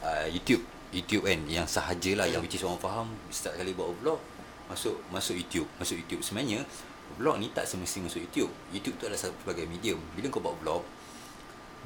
uh, 0.00 0.26
YouTube. 0.28 0.64
YouTube 0.90 1.22
kan 1.28 1.38
yang 1.46 1.66
sahajalah 1.68 2.26
yang 2.26 2.42
which 2.42 2.58
is 2.58 2.66
orang 2.66 2.80
faham 2.80 3.06
start 3.30 3.54
kali 3.54 3.70
buat 3.76 3.94
vlog 4.02 4.18
masuk 4.66 4.96
masuk 5.14 5.38
YouTube. 5.38 5.68
Masuk 5.78 6.00
YouTube 6.00 6.22
sebenarnya 6.24 6.66
vlog 7.18 7.38
ni 7.38 7.52
tak 7.52 7.68
semestinya 7.68 8.08
masuk 8.10 8.26
YouTube. 8.26 8.50
YouTube 8.74 8.96
tu 8.98 9.04
adalah 9.06 9.20
sebagai 9.20 9.68
medium. 9.70 10.00
Bila 10.16 10.26
kau 10.32 10.42
buat 10.42 10.56
vlog 10.58 10.82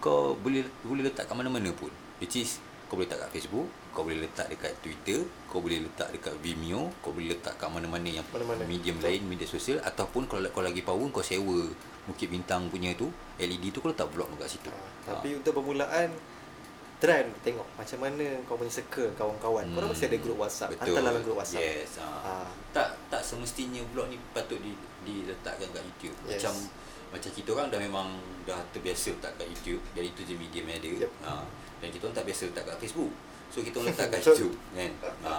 kau 0.00 0.36
boleh 0.36 0.64
boleh 0.84 1.08
letak 1.08 1.28
kat 1.28 1.34
mana-mana 1.36 1.68
pun. 1.74 1.90
Which 2.22 2.40
is 2.40 2.62
kau 2.86 3.00
boleh 3.00 3.08
letak 3.08 3.26
kat 3.26 3.30
Facebook, 3.40 3.68
kau 3.90 4.02
boleh 4.04 4.18
letak 4.22 4.46
dekat 4.52 4.72
Twitter, 4.84 5.20
kau 5.48 5.58
boleh 5.64 5.78
letak 5.82 6.08
dekat 6.12 6.34
Vimeo, 6.44 6.92
kau 7.00 7.10
boleh 7.10 7.34
letak 7.34 7.56
kat 7.56 7.68
mana-mana 7.72 8.08
yang 8.08 8.26
Mana-mana. 8.30 8.62
medium 8.68 9.00
Betul. 9.00 9.08
lain, 9.10 9.22
media 9.24 9.48
sosial 9.48 9.78
ataupun 9.80 10.28
kalau 10.28 10.44
kau 10.52 10.60
lagi 10.60 10.84
power 10.84 11.08
kau 11.10 11.24
sewa 11.24 11.66
Bukit 12.04 12.28
Bintang 12.28 12.68
punya 12.68 12.92
tu 12.92 13.08
LED 13.40 13.72
tu 13.72 13.80
kau 13.80 13.88
letak 13.88 14.12
vlog 14.12 14.28
kat 14.36 14.48
situ. 14.52 14.68
Ah, 14.68 15.16
tapi 15.16 15.40
untuk 15.40 15.56
permulaan 15.56 16.12
try 17.00 17.20
dulu 17.26 17.36
tengok 17.44 17.68
macam 17.76 17.98
mana 18.00 18.26
kau 18.44 18.56
punya 18.60 18.72
circle 18.72 19.12
kawan-kawan. 19.16 19.64
Korang 19.72 19.90
mesti 19.92 20.04
ada 20.08 20.18
grup 20.20 20.38
WhatsApp. 20.40 20.70
Hmm. 20.72 20.80
Betul. 20.80 20.94
Hantar 20.96 21.02
dalam 21.08 21.22
grup 21.24 21.36
WhatsApp. 21.40 21.64
Yes. 21.64 21.90
Ha. 22.00 22.06
Ah. 22.08 22.48
Tak 22.76 22.88
tak 23.08 23.22
semestinya 23.24 23.80
vlog 23.92 24.12
ni 24.12 24.16
patut 24.36 24.60
di, 24.60 24.72
diletakkan 25.04 25.68
kat 25.72 25.82
YouTube. 25.84 26.16
Yes. 26.28 26.40
Macam 26.40 26.54
macam 27.14 27.30
kita 27.30 27.48
orang 27.54 27.68
dah 27.70 27.80
memang 27.80 28.08
dah 28.44 28.60
terbiasa 28.74 29.14
letak 29.16 29.32
kat 29.40 29.46
YouTube 29.48 29.82
dan 29.96 30.02
itu 30.04 30.20
je 30.28 30.34
medium 30.36 30.64
yang 30.68 30.78
ada. 30.80 30.92
Yep. 31.08 31.12
Ha. 31.24 31.32
Dan 31.84 31.92
kita 31.92 32.08
orang 32.08 32.16
tak 32.16 32.26
biasa 32.32 32.42
letak 32.48 32.64
kat 32.64 32.76
Facebook. 32.80 33.12
So 33.52 33.60
kita 33.60 33.76
orang 33.76 33.92
letak 33.92 34.08
kat. 34.08 34.20
YouTube 34.32 34.56
kan. 34.72 34.90
Ha. 35.28 35.32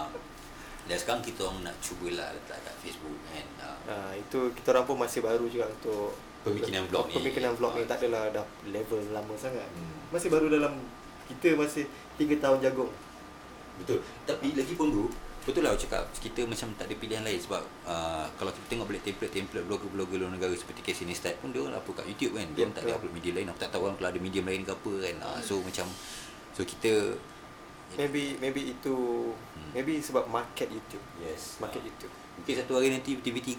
Dan 0.86 0.98
sekarang 1.02 1.26
kita 1.26 1.42
orang 1.50 1.66
nak 1.66 1.76
cubalah 1.82 2.30
letak 2.30 2.58
kat 2.62 2.76
Facebook 2.86 3.18
kan. 3.34 3.46
Ha. 3.66 3.70
Ah, 3.90 4.12
itu 4.14 4.54
kita 4.54 4.78
orang 4.78 4.86
pun 4.86 5.02
masih 5.02 5.26
baru 5.26 5.50
juga 5.50 5.66
untuk 5.66 6.14
Pembikinan 6.46 6.86
vlog 6.86 7.10
ni. 7.10 7.14
Pembikinan 7.18 7.52
vlog 7.58 7.74
ni 7.74 7.82
Ah. 7.82 7.90
tak 7.90 7.98
adalah 8.06 8.24
dah 8.30 8.46
level 8.70 9.02
lama 9.10 9.34
sangat. 9.34 9.66
Hmm. 9.66 10.14
Masih 10.14 10.30
baru 10.30 10.46
dalam 10.54 10.78
kita 11.26 11.58
masih 11.58 11.90
3 12.22 12.38
tahun 12.38 12.62
jagung. 12.62 12.94
Betul. 13.82 14.00
Tapi 14.30 14.54
lagi 14.54 14.74
pun 14.78 14.94
bro, 14.94 15.10
betul 15.42 15.66
lah 15.66 15.74
cakap 15.74 16.06
kita 16.22 16.46
macam 16.46 16.70
tak 16.78 16.86
ada 16.86 16.96
pilihan 17.02 17.26
lain 17.26 17.42
sebab 17.42 17.66
uh, 17.90 18.26
kalau 18.38 18.54
kita 18.54 18.66
tengok 18.70 18.86
balik 18.94 19.04
template-template 19.04 19.66
blogger-blogger 19.66 20.18
luar 20.22 20.32
negara 20.34 20.54
seperti 20.54 20.86
Casey 20.86 21.10
Neistat 21.10 21.38
pun 21.42 21.50
dia 21.50 21.66
orang 21.66 21.82
upload 21.82 22.06
kat 22.06 22.06
YouTube 22.14 22.38
kan. 22.38 22.48
Dia 22.54 22.62
orang 22.70 22.76
tak 22.78 22.84
ada 22.86 22.94
upload 23.02 23.14
media 23.18 23.32
lain. 23.34 23.50
Aku 23.50 23.60
tak 23.60 23.72
tahu 23.74 23.82
orang 23.90 23.98
kalau 23.98 24.10
ada 24.14 24.20
medium 24.22 24.46
lain 24.46 24.62
ke 24.62 24.72
apa 24.72 24.94
kan. 25.02 25.16
Uh, 25.26 25.40
so 25.42 25.58
macam 25.66 25.90
so 26.56 26.64
kita 26.64 27.14
Maybe 27.96 28.36
maybe 28.38 28.74
itu 28.74 28.96
Hmm. 29.56 29.72
maybe 29.72 30.00
sebab 30.00 30.26
market 30.26 30.68
YouTube. 30.68 31.04
yes, 31.18 31.56
Market 31.58 31.80
uh, 31.80 31.86
YouTube. 31.86 32.12
Mungkin 32.36 32.54
satu 32.58 32.72
hari 32.76 32.90
nanti 32.90 33.16
TV3 33.16 33.56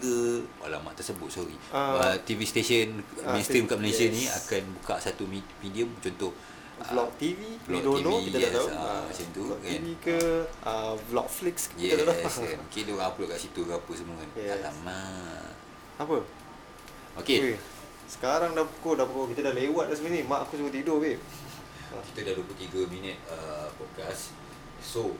Alamak 0.61 0.93
tersebut 0.93 1.25
sorry 1.27 1.57
Ah. 1.69 1.97
uh, 2.03 2.15
TV 2.19 2.43
station 2.43 3.01
Ah, 3.19 3.33
mainstream 3.33 3.65
kat 3.65 3.77
Malaysia 3.77 4.03
yes. 4.03 4.13
ni 4.13 4.23
Akan 4.27 4.61
buka 4.75 4.99
satu 4.99 5.25
me- 5.25 5.41
medium 5.57 5.89
Contoh 5.97 6.29
ah, 6.77 6.85
Vlog 6.87 7.09
TV, 7.17 7.39
we 7.65 7.73
Vlog 7.73 7.81
don't 7.81 8.01
know, 8.03 8.17
TV, 8.19 8.25
kita 8.27 8.37
yes, 8.37 8.45
tak 8.45 8.53
tahu. 8.53 8.67
ah, 8.69 8.85
Ah, 8.85 9.01
macam 9.01 9.27
tu, 9.27 9.41
Vlog 9.43 9.59
kan. 9.59 9.71
TV 9.71 9.85
ke 9.97 10.17
uh, 10.61 10.93
Vlog 11.03 11.27
Flix 11.27 11.55
kita 11.71 11.81
Yes 11.81 11.97
tak 11.97 12.17
tahu. 12.19 12.43
kan. 12.43 12.57
Mungkin 12.61 12.81
dia 12.83 12.93
orang 12.93 13.07
upload 13.09 13.27
kat 13.31 13.39
situ 13.39 13.61
ke 13.63 13.73
apa 13.73 13.91
semua 13.95 14.15
kan 14.15 14.29
Yes. 14.35 14.51
Alamak 14.59 15.45
Apa? 15.97 16.17
Okay 17.17 17.37
Weh, 17.43 17.59
sekarang 18.05 18.53
dah 18.53 18.65
pukul 18.69 18.93
dah 18.93 19.03
pukul 19.03 19.33
kita 19.33 19.41
dah 19.41 19.55
lewat 19.55 19.89
dah 19.89 19.95
sebenarnya. 19.95 20.23
Mak 20.23 20.39
aku 20.43 20.53
suruh 20.55 20.69
tidur, 20.69 21.01
babe. 21.01 21.17
Ah. 21.89 22.03
Kita 22.03 22.19
dah 22.21 22.33
23 22.35 22.87
minit 22.87 23.15
uh, 23.27 23.67
podcast 23.73 24.35
So 24.77 25.15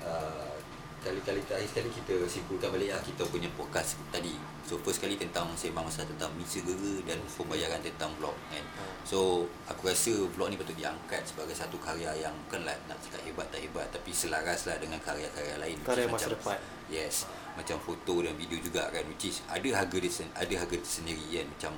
uh, 0.00 0.54
Kali-kali 0.98 1.38
terakhir 1.40 1.70
sekali 1.70 1.90
kita 1.92 2.26
simpulkan 2.26 2.70
balik 2.70 2.90
lah 2.90 2.98
kita 2.98 3.22
punya 3.24 3.46
podcast 3.52 3.94
tadi 4.10 4.34
So 4.62 4.76
first 4.76 4.98
kali 4.98 5.14
tentang 5.14 5.46
sembang 5.54 5.86
masa 5.86 6.02
tentang 6.02 6.26
mix 6.34 6.58
segera 6.58 6.74
dan 7.06 7.16
pembayaran 7.24 7.78
tentang 7.80 8.10
vlog 8.14 8.34
kan 8.48 8.62
Ah. 8.76 8.90
So 9.02 9.46
aku 9.64 9.86
rasa 9.86 10.10
vlog 10.28 10.48
ni 10.48 10.56
patut 10.56 10.74
diangkat 10.74 11.22
sebagai 11.24 11.54
satu 11.54 11.78
karya 11.78 12.10
yang 12.16 12.34
bukanlah 12.44 12.74
nak 12.84 12.98
cakap 13.00 13.22
hebat 13.22 13.46
tak 13.48 13.58
hebat 13.60 13.86
Tapi 13.88 14.10
selaras 14.12 14.66
lah 14.66 14.76
dengan 14.76 14.98
karya-karya 14.98 15.54
lain 15.56 15.78
Karya 15.82 16.06
masa 16.06 16.26
macam- 16.26 16.32
depan. 16.34 16.58
Yes 16.88 17.26
Macam 17.54 17.78
foto 17.78 18.14
dan 18.20 18.34
video 18.34 18.58
juga 18.58 18.86
kan 18.88 19.02
Which 19.06 19.28
is 19.28 19.42
ada 19.46 19.68
harga 19.72 19.96
dia, 19.96 20.10
sen- 20.12 20.30
ada 20.32 20.54
harga 20.56 20.74
dia 20.74 20.82
sendiri 20.84 21.26
kan 21.32 21.46
Macam 21.48 21.72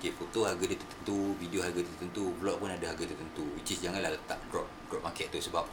Okay, 0.00 0.16
foto 0.16 0.48
harga 0.48 0.64
dia 0.64 0.80
tertentu, 0.80 1.36
video 1.36 1.60
harga 1.60 1.76
tertentu, 1.76 2.32
vlog 2.40 2.56
pun 2.56 2.72
ada 2.72 2.88
harga 2.88 3.04
tertentu. 3.04 3.44
Which 3.52 3.76
is 3.76 3.84
janganlah 3.84 4.16
letak 4.16 4.40
drop 4.48 4.64
drop 4.88 5.04
market 5.04 5.28
tu 5.28 5.36
sebab 5.36 5.68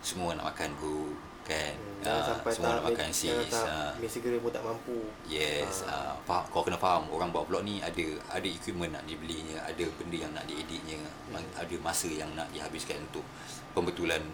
semua 0.00 0.32
nak 0.32 0.56
makan 0.56 0.72
bro, 0.80 1.12
kan? 1.44 1.76
Hmm, 2.00 2.22
sampai 2.24 2.50
semua 2.56 2.80
nak 2.80 2.84
makan 2.88 3.12
sis. 3.12 3.52
Tak 3.52 3.68
ah. 3.68 3.92
Segera 4.08 4.40
pun 4.40 4.48
tak 4.48 4.64
mampu. 4.64 5.04
Yes, 5.28 5.84
Ah. 5.84 6.16
uh, 6.16 6.24
faham, 6.24 6.48
kau 6.48 6.64
kena 6.64 6.80
faham 6.80 7.12
orang 7.12 7.28
buat 7.28 7.44
vlog 7.44 7.60
ni 7.60 7.84
ada 7.84 8.06
ada 8.32 8.48
equipment 8.48 8.96
nak 8.96 9.04
dibelinya, 9.04 9.60
ada 9.68 9.84
benda 10.00 10.16
yang 10.16 10.32
nak 10.32 10.48
dieditnya, 10.48 10.96
hmm. 11.04 11.60
ada 11.60 11.74
masa 11.84 12.08
yang 12.08 12.32
nak 12.32 12.48
dihabiskan 12.56 13.04
untuk 13.04 13.28
pembetulan 13.76 14.24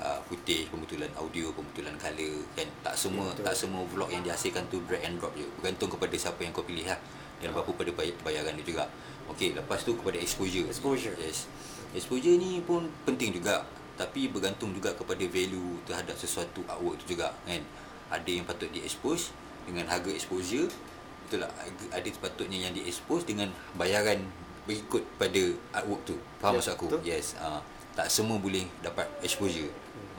uh, 0.00 0.18
footage, 0.24 0.66
pembetulan 0.68 1.12
audio, 1.14 1.52
pembetulan 1.52 1.94
color 1.94 2.34
kan. 2.52 2.68
Tak 2.82 2.94
semua 2.96 3.30
Betul. 3.30 3.44
tak 3.44 3.54
semua 3.54 3.82
vlog 3.86 4.08
yang 4.08 4.24
dihasilkan 4.24 4.64
tu 4.66 4.80
drag 4.84 5.04
and 5.04 5.20
drop 5.20 5.32
je. 5.36 5.44
Bergantung 5.60 5.92
kepada 5.92 6.14
siapa 6.16 6.40
yang 6.40 6.50
kau 6.50 6.64
pilih 6.64 6.84
lah. 6.84 6.98
Dan 7.40 7.52
berapa 7.52 7.70
pada 7.72 7.90
bay- 7.94 8.16
bayaran 8.20 8.52
dia 8.56 8.66
juga. 8.66 8.84
Okey, 9.28 9.54
lepas 9.54 9.80
tu 9.80 9.94
kepada 9.94 10.16
exposure. 10.16 10.66
Exposure. 10.66 11.14
Yes. 11.16 11.46
Exposure 11.92 12.34
ni 12.34 12.60
pun 12.60 12.88
penting 13.04 13.30
juga 13.32 13.62
tapi 13.94 14.32
bergantung 14.32 14.72
juga 14.72 14.96
kepada 14.96 15.20
value 15.20 15.76
terhadap 15.84 16.16
sesuatu 16.16 16.64
artwork 16.64 16.96
tu 17.04 17.12
juga 17.12 17.36
kan. 17.44 17.60
Ada 18.08 18.30
yang 18.32 18.48
patut 18.48 18.72
di-expose 18.72 19.28
dengan 19.68 19.84
harga 19.86 20.08
exposure 20.08 20.72
betul 21.20 21.46
tak 21.46 21.52
ada 21.92 22.08
sepatutnya 22.08 22.58
yang 22.58 22.72
di-expose 22.72 23.22
dengan 23.22 23.46
bayaran 23.76 24.18
berikut 24.64 25.04
pada 25.14 25.42
artwork 25.72 26.02
tu. 26.04 26.16
Faham 26.40 26.56
Ya, 26.56 26.58
maksud 26.58 26.72
aku? 26.74 26.86
betul. 26.88 27.00
Yes. 27.04 27.36
Uh, 27.36 27.60
tak 27.92 28.08
semua 28.08 28.40
boleh 28.40 28.64
dapat 28.80 29.04
exposure. 29.20 29.68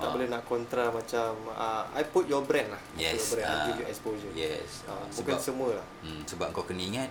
Tak 0.01 0.09
Ah. 0.09 0.13
boleh 0.17 0.27
nak 0.27 0.41
kontra 0.43 0.89
macam 0.89 1.29
uh, 1.47 1.85
I 1.93 2.01
put 2.09 2.25
your 2.25 2.41
brand 2.41 2.73
lah. 2.73 2.81
Yes. 2.97 3.21
Your 3.21 3.37
brand, 3.37 3.45
I 3.45 3.53
ah, 3.53 3.65
give 3.69 3.77
you 3.79 3.87
exposure. 3.87 4.31
Yes. 4.33 4.81
Uh, 4.83 4.97
Ah, 4.97 5.05
bukan 5.05 5.37
semua 5.37 5.69
lah. 5.77 5.85
Hmm, 6.01 6.25
sebab 6.25 6.49
kau 6.51 6.65
kena 6.65 6.81
ingat 6.81 7.09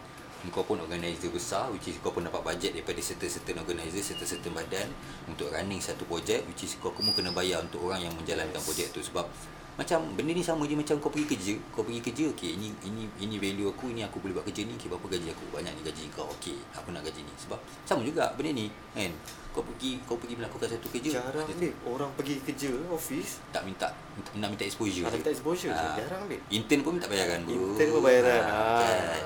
kau 0.48 0.64
pun 0.64 0.80
organizer 0.80 1.28
besar 1.28 1.68
which 1.68 1.92
is 1.92 2.00
kau 2.00 2.10
pun 2.10 2.24
dapat 2.24 2.40
bajet 2.40 2.72
daripada 2.72 2.96
certain-certain 2.98 3.60
organizer, 3.60 4.00
certain-certain 4.00 4.56
badan 4.56 4.88
untuk 5.28 5.52
running 5.52 5.78
satu 5.78 6.08
projek 6.08 6.48
which 6.48 6.64
is 6.64 6.80
kau 6.80 6.88
pun 6.90 7.12
kena 7.12 7.28
bayar 7.30 7.60
untuk 7.60 7.84
orang 7.84 8.00
yang 8.02 8.14
menjalankan 8.16 8.56
Yes. 8.56 8.64
projek 8.64 8.86
tu 8.90 9.04
sebab 9.04 9.28
macam 9.76 10.00
benda 10.12 10.32
ni 10.32 10.44
sama 10.44 10.64
je 10.64 10.76
macam 10.76 10.96
kau 11.00 11.08
pergi 11.08 11.24
kerja, 11.24 11.52
kau 11.72 11.80
pergi 11.80 12.00
kerja 12.04 12.24
okey 12.32 12.52
ini 12.52 12.68
ini 12.84 13.04
ini 13.16 13.36
value 13.36 13.68
aku 13.68 13.88
ini 13.88 14.04
aku 14.04 14.20
boleh 14.20 14.36
buat 14.36 14.44
kerja 14.44 14.64
ni 14.64 14.76
okey 14.76 14.88
berapa 14.92 15.06
gaji 15.08 15.28
aku 15.32 15.44
banyak 15.52 15.72
ni 15.72 15.82
gaji 15.84 16.04
kau 16.12 16.28
okey 16.36 16.56
aku 16.72 16.88
nak 16.92 17.00
gaji 17.00 17.20
ni 17.24 17.32
sebab 17.36 17.56
sama 17.88 18.04
juga 18.04 18.28
benda 18.36 18.52
ni 18.52 18.68
kan 18.92 19.08
kau 19.50 19.62
pergi 19.64 19.98
kau 20.04 20.14
pergi 20.14 20.34
melakukan 20.34 20.68
satu 20.68 20.86
kerja 20.88 21.10
Jarang 21.18 21.42
ambil 21.44 21.72
orang 21.84 22.10
pergi 22.14 22.38
kerja 22.40 22.70
office 22.88 23.42
tak 23.50 23.66
minta, 23.66 23.90
minta 24.14 24.30
nak 24.36 24.48
minta 24.48 24.62
exposure 24.62 25.02
Nak 25.02 25.10
je. 25.10 25.18
minta 25.18 25.30
exposure 25.30 25.70
Ah. 25.70 25.98
jarang 25.98 26.20
ambil. 26.24 26.38
Intern 26.48 26.80
pun 26.80 26.92
minta 26.94 27.08
bayaran 27.10 27.40
bro 27.42 27.54
Intern 27.74 27.88
pun 27.90 28.00
bayaran, 28.00 28.42
ah, 28.42 28.54
ah. 28.54 28.80
kan? 28.80 29.24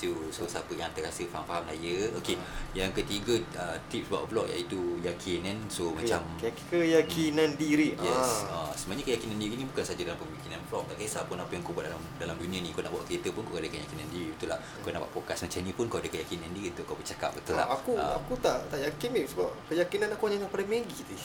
Gitu 0.00 0.14
So 0.30 0.46
siapa 0.46 0.70
yang 0.72 0.86
terasa 0.90 1.26
faham-faham 1.26 1.64
lah 1.64 1.74
ya 1.74 2.06
Okey 2.14 2.38
Yang 2.70 2.90
ketiga 2.96 3.34
uh, 3.56 3.74
Tips 3.86 4.06
buat 4.06 4.24
vlog 4.24 4.46
iaitu 4.46 4.78
Yakin 5.00 5.42
kan 5.42 5.58
So 5.66 5.90
macam 5.90 6.22
Ke- 6.38 6.54
keyakinan 6.70 7.54
diri. 7.54 7.92
Yes 7.94 8.46
Ah. 8.46 8.64
ah. 8.64 8.72
Sebenarnya 8.72 9.04
keyakinan 9.08 9.36
diri 9.36 9.54
ni 9.54 9.64
Bukan 9.64 9.82
saja 9.82 9.98
dalam 10.00 10.16
pembikinan 10.16 10.62
vlog 10.64 10.86
Tak 10.86 10.96
kisah 10.96 11.22
pun 11.24 11.36
apa 11.36 11.50
yang 11.50 11.60
kau 11.60 11.72
buat 11.72 11.84
dalam 11.84 11.98
dalam 12.16 12.36
dunia 12.36 12.58
ni 12.58 12.70
Kau 12.70 12.80
nak 12.80 12.90
bawa 12.90 13.02
kereta 13.02 13.28
pun 13.28 13.42
Kau 13.44 13.56
ada 13.56 13.66
keyakinan 13.66 14.06
diri 14.08 14.30
Betul 14.30 14.48
tak 14.48 14.60
Kau 14.78 14.90
nak 14.90 15.00
buat 15.02 15.12
podcast 15.16 15.40
macam 15.44 15.60
ni 15.60 15.72
pun 15.72 15.84
Kau 15.86 15.98
ada 15.98 16.08
keyakinan 16.08 16.50
diri 16.50 16.70
Untuk 16.70 16.84
kau 16.84 16.94
bercakap 16.94 17.30
Betul 17.32 17.54
tak 17.54 17.60
Ah, 17.60 17.74
aku 17.74 17.92
Ah, 17.94 18.14
aku 18.16 18.32
tak 18.38 18.56
tak 18.68 18.78
yakin 18.80 19.10
ni 19.10 19.22
sebab 19.24 19.50
keyakinan 19.66 20.08
aku 20.12 20.22
hanya 20.24 20.38
daripada 20.40 20.64
Maggi 20.64 21.02
tu. 21.02 21.16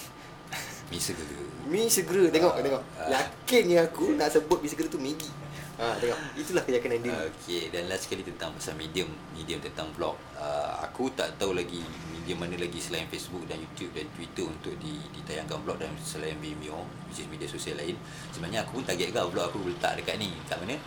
Mi 0.86 0.98
segera 0.98 1.38
Mi 1.64 1.86
segera 1.88 2.24
tengok 2.28 2.54
Ah, 2.54 2.60
tengok. 2.60 2.84
Yakinnya 3.08 3.80
aku 3.84 4.14
nak 4.14 4.30
sebut 4.30 4.58
mi 4.58 4.68
segera 4.68 4.88
tu 4.88 4.98
Maggi. 4.98 5.30
Ha 5.74 5.98
tengok. 5.98 6.20
Itulah 6.38 6.64
keyakinan 6.70 7.02
diri. 7.02 7.18
Okey, 7.34 7.74
dan 7.74 7.90
last 7.90 8.06
sekali 8.06 8.22
tentang 8.22 8.54
pasal 8.54 8.78
medium, 8.78 9.10
medium 9.34 9.58
tentang 9.58 9.90
vlog. 9.98 10.14
Uh, 10.38 10.70
aku 10.86 11.10
tak 11.18 11.34
tahu 11.42 11.58
lagi 11.58 11.82
medium 12.14 12.46
mana 12.46 12.54
lagi 12.54 12.78
selain 12.78 13.10
Facebook 13.10 13.42
dan 13.50 13.58
YouTube 13.58 13.90
dan 13.98 14.06
Twitter 14.14 14.46
untuk 14.46 14.78
di, 14.78 15.02
ditayangkan 15.18 15.66
vlog 15.66 15.82
dan 15.82 15.90
selain 15.98 16.38
Vimeo, 16.38 16.86
which 17.10 17.26
is 17.26 17.28
media 17.28 17.50
sosial 17.50 17.82
lain. 17.82 17.98
Sebenarnya 18.30 18.62
aku 18.62 18.78
pun 18.80 18.86
target 18.86 19.10
kau 19.10 19.34
vlog 19.34 19.50
aku 19.50 19.66
letak 19.66 19.98
dekat 19.98 20.22
ni. 20.22 20.30
Kat 20.46 20.62
mana? 20.62 20.78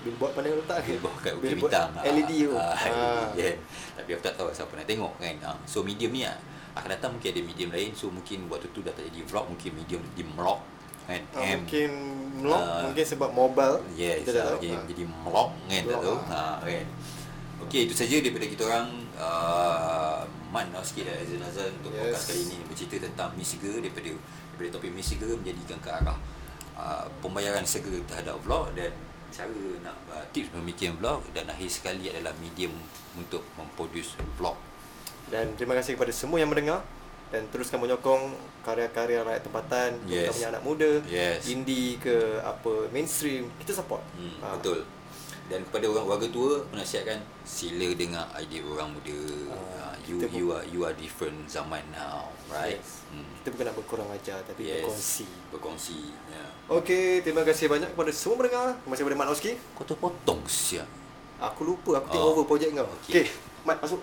Billboard 0.00 0.32
kau 0.32 0.40
letak? 0.40 0.78
Billboard 0.88 1.16
kat 1.20 1.32
Bukit 1.36 1.48
Billboard 1.52 1.72
Bintang. 1.76 1.90
LED 2.00 2.32
tu. 2.48 2.52
Ah, 2.56 2.72
Ah. 2.72 3.28
yeah. 3.36 3.54
Tapi 4.00 4.08
aku 4.16 4.22
tak 4.24 4.34
tahu 4.40 4.48
siapa 4.48 4.72
nak 4.80 4.86
tengok 4.88 5.12
kan. 5.20 5.36
Ah, 5.44 5.56
so 5.68 5.84
medium 5.84 6.16
ni 6.16 6.24
ah, 6.24 6.36
akan 6.72 6.88
datang 6.88 7.10
mungkin 7.12 7.28
ada 7.36 7.42
medium 7.44 7.68
lain. 7.68 7.92
So 7.92 8.08
mungkin 8.08 8.48
waktu 8.48 8.72
tu 8.72 8.80
dah 8.80 8.96
tak 8.96 9.12
jadi 9.12 9.28
vlog, 9.28 9.52
mungkin 9.52 9.76
medium 9.76 10.00
di 10.16 10.24
vlog 10.24 10.75
kan. 11.06 11.22
Ah, 11.32 11.42
M. 11.44 11.62
mungkin 11.62 11.90
vlog, 12.36 12.60
Ah. 12.60 12.82
mungkin 12.84 13.04
sebab 13.04 13.30
mobile. 13.30 13.76
Yes, 13.92 14.20
Kita 14.20 14.30
tak 14.32 14.36
uh, 14.36 14.48
tahu. 14.48 14.58
jadi, 14.60 14.74
Ah. 14.74 14.84
jadi 14.84 15.02
melok 15.06 15.48
kan 15.48 15.70
tak 15.70 15.84
Melok, 15.86 16.02
tahu. 16.02 16.16
ah. 16.28 16.54
Ha 16.58 16.62
kan. 16.62 16.86
Okey, 17.56 17.80
itu 17.86 17.94
saja 17.94 18.16
daripada 18.18 18.46
kita 18.46 18.62
orang 18.64 18.86
uh, 19.16 20.20
Man 20.46 20.68
nak 20.70 20.82
sikit 20.82 21.04
dari 21.04 21.20
Azan 21.20 21.42
Azan 21.42 21.70
untuk 21.74 21.90
Yes. 21.90 22.00
podcast 22.06 22.24
kali 22.28 22.40
ini 22.44 22.58
bercerita 22.64 22.96
tentang 23.02 23.28
mi 23.32 23.42
segera 23.42 23.76
daripada 23.78 24.10
daripada 24.12 24.68
topik 24.72 24.90
mi 24.90 25.02
segera 25.02 25.32
menjadikan 25.34 25.78
ke 25.78 25.90
arah 25.90 26.18
uh, 26.74 27.04
pembayaran 27.18 27.64
segera 27.64 27.98
terhadap 28.04 28.36
vlog 28.40 28.72
dan 28.72 28.92
cara 29.28 29.52
nak 29.82 29.96
uh, 30.08 30.24
tips 30.30 30.48
membikin 30.50 30.96
vlog 30.96 31.20
dan 31.30 31.44
akhir 31.46 31.68
sekali 31.68 32.08
adalah 32.08 32.32
medium 32.36 32.72
untuk 33.14 33.42
memproduce 33.54 34.14
vlog. 34.34 34.56
Dan 35.26 35.52
terima 35.56 35.74
kasih 35.74 35.92
kepada 35.92 36.10
semua 36.10 36.38
yang 36.38 36.48
mendengar 36.48 36.80
dan 37.26 37.42
teruskan 37.48 37.78
menyokong 37.78 38.30
karya-karya 38.62 39.20
rakyat 39.20 39.42
tempatan 39.42 39.88
Yes. 40.04 40.30
terutamanya 40.30 40.48
anak 40.52 40.62
muda, 40.62 40.90
Yes. 41.04 41.46
indie 41.46 41.98
ke 41.98 42.14
apa 42.40 42.86
mainstream, 42.88 43.50
kita 43.58 43.74
support. 43.74 44.02
Hmm, 44.14 44.38
Ah. 44.38 44.54
Betul. 44.54 44.86
Dan 45.46 45.62
kepada 45.62 45.86
orang 45.86 46.06
warga 46.08 46.26
tua 46.26 46.58
penasihatkan 46.66 47.22
sila 47.42 47.86
dengar 47.94 48.26
idea 48.36 48.66
orang 48.66 48.90
muda. 48.90 49.14
Uh, 49.46 49.94
you 50.02 50.18
you 50.28 50.50
are 50.50 50.66
you 50.66 50.82
are 50.82 50.90
different 50.92 51.46
zaman 51.46 51.86
now, 51.88 52.34
right? 52.48 52.74
Yes. 52.76 53.06
Hmm. 53.08 53.22
Kita 53.38 53.54
bukan 53.54 53.64
nak 53.64 53.76
berkurang 53.76 54.08
ajar 54.10 54.42
tapi 54.42 54.66
Yes. 54.66 54.82
berkongsi. 54.82 55.26
Berkongsi. 55.54 56.00
Ya. 56.26 56.46
Okey, 56.68 57.22
terima 57.22 57.42
kasih 57.42 57.70
banyak 57.70 57.94
kepada 57.94 58.10
semua 58.10 58.36
pendengar. 58.36 58.74
Terima 58.76 58.92
kasih 58.92 59.04
kepada 59.06 59.16
Mat 59.16 59.28
Oski. 59.30 59.52
Kau 59.72 59.86
terpotong 59.86 60.42
siap. 60.46 60.88
Aku 61.38 61.62
lupa 61.64 61.90
aku 61.96 62.08
take 62.08 62.18
Oh. 62.20 62.32
over 62.32 62.42
projek 62.42 62.74
kau. 62.74 62.90
Okey. 62.98 63.12
Okey, 63.12 63.26
Mat 63.62 63.78
masuk. 63.78 64.02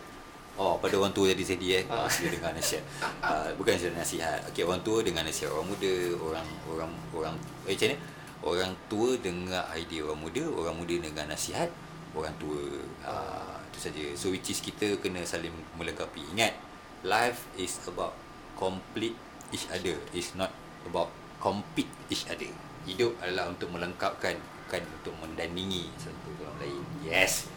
Oh, 0.53 0.77
pada 0.77 0.93
orang 1.01 1.09
tua 1.09 1.33
jadi 1.33 1.43
sedih 1.43 1.71
eh. 1.81 1.83
Ah. 1.89 2.05
Ah. 2.05 2.09
Sila 2.09 2.29
dengar 2.29 2.53
nasihat. 2.53 2.85
Ah, 3.25 3.49
bukan 3.57 3.73
sila 3.73 3.97
nasihat. 3.97 4.37
Okey, 4.53 4.61
orang 4.61 4.81
tua 4.85 5.01
dengan 5.01 5.25
nasihat 5.25 5.49
orang 5.49 5.65
muda, 5.65 5.93
orang 6.21 6.47
orang 6.69 6.91
orang 7.09 7.35
eh 7.65 7.73
macam 7.73 7.87
ni? 7.89 7.97
Orang 8.43 8.73
tua 8.85 9.09
dengar 9.17 9.63
idea 9.73 10.05
orang 10.05 10.21
muda, 10.21 10.43
orang 10.45 10.75
muda 10.77 10.95
dengar 11.01 11.25
nasihat 11.25 11.69
orang 12.13 12.35
tua. 12.37 12.61
Ah, 13.01 13.57
itu 13.73 13.79
saja. 13.81 14.03
So 14.13 14.29
which 14.29 14.53
is 14.53 14.61
kita 14.61 15.01
kena 15.01 15.25
saling 15.25 15.53
melengkapi. 15.73 16.21
Ingat, 16.37 16.53
life 17.01 17.49
is 17.57 17.81
about 17.89 18.13
complete 18.53 19.17
each 19.49 19.65
other. 19.73 19.97
It's 20.13 20.37
not 20.37 20.53
about 20.85 21.09
compete 21.41 21.89
each 22.13 22.29
other. 22.29 22.53
Hidup 22.85 23.17
adalah 23.25 23.49
untuk 23.49 23.73
melengkapkan 23.73 24.37
bukan 24.69 24.83
untuk 25.01 25.13
mendandingi 25.17 25.89
satu 25.97 26.29
orang 26.45 26.57
lain. 26.61 26.83
Yes. 27.01 27.49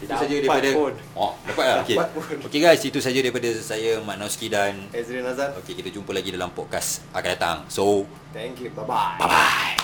Itu 0.00 0.12
saja 0.16 0.32
daripada 0.32 0.68
pun. 0.72 0.92
Oh, 1.12 1.32
dapat 1.44 1.64
lah. 1.64 1.84
Pun. 1.84 2.36
Okey 2.48 2.60
guys, 2.60 2.80
itu 2.80 2.98
saja 3.04 3.18
daripada 3.20 3.48
saya 3.60 4.00
Mat 4.00 4.16
Nauski 4.16 4.48
dan 4.48 4.88
Ezrin 4.96 5.24
Azan. 5.28 5.52
okey 5.60 5.76
kita 5.76 5.92
jumpa 5.92 6.16
lagi 6.16 6.32
dalam 6.32 6.48
podcast 6.50 7.04
akan 7.12 7.28
datang. 7.36 7.58
So, 7.68 8.08
Thank 8.32 8.62
you. 8.64 8.70
Bye-bye. 8.72 9.20
bye 9.20 9.28
bye. 9.28 9.79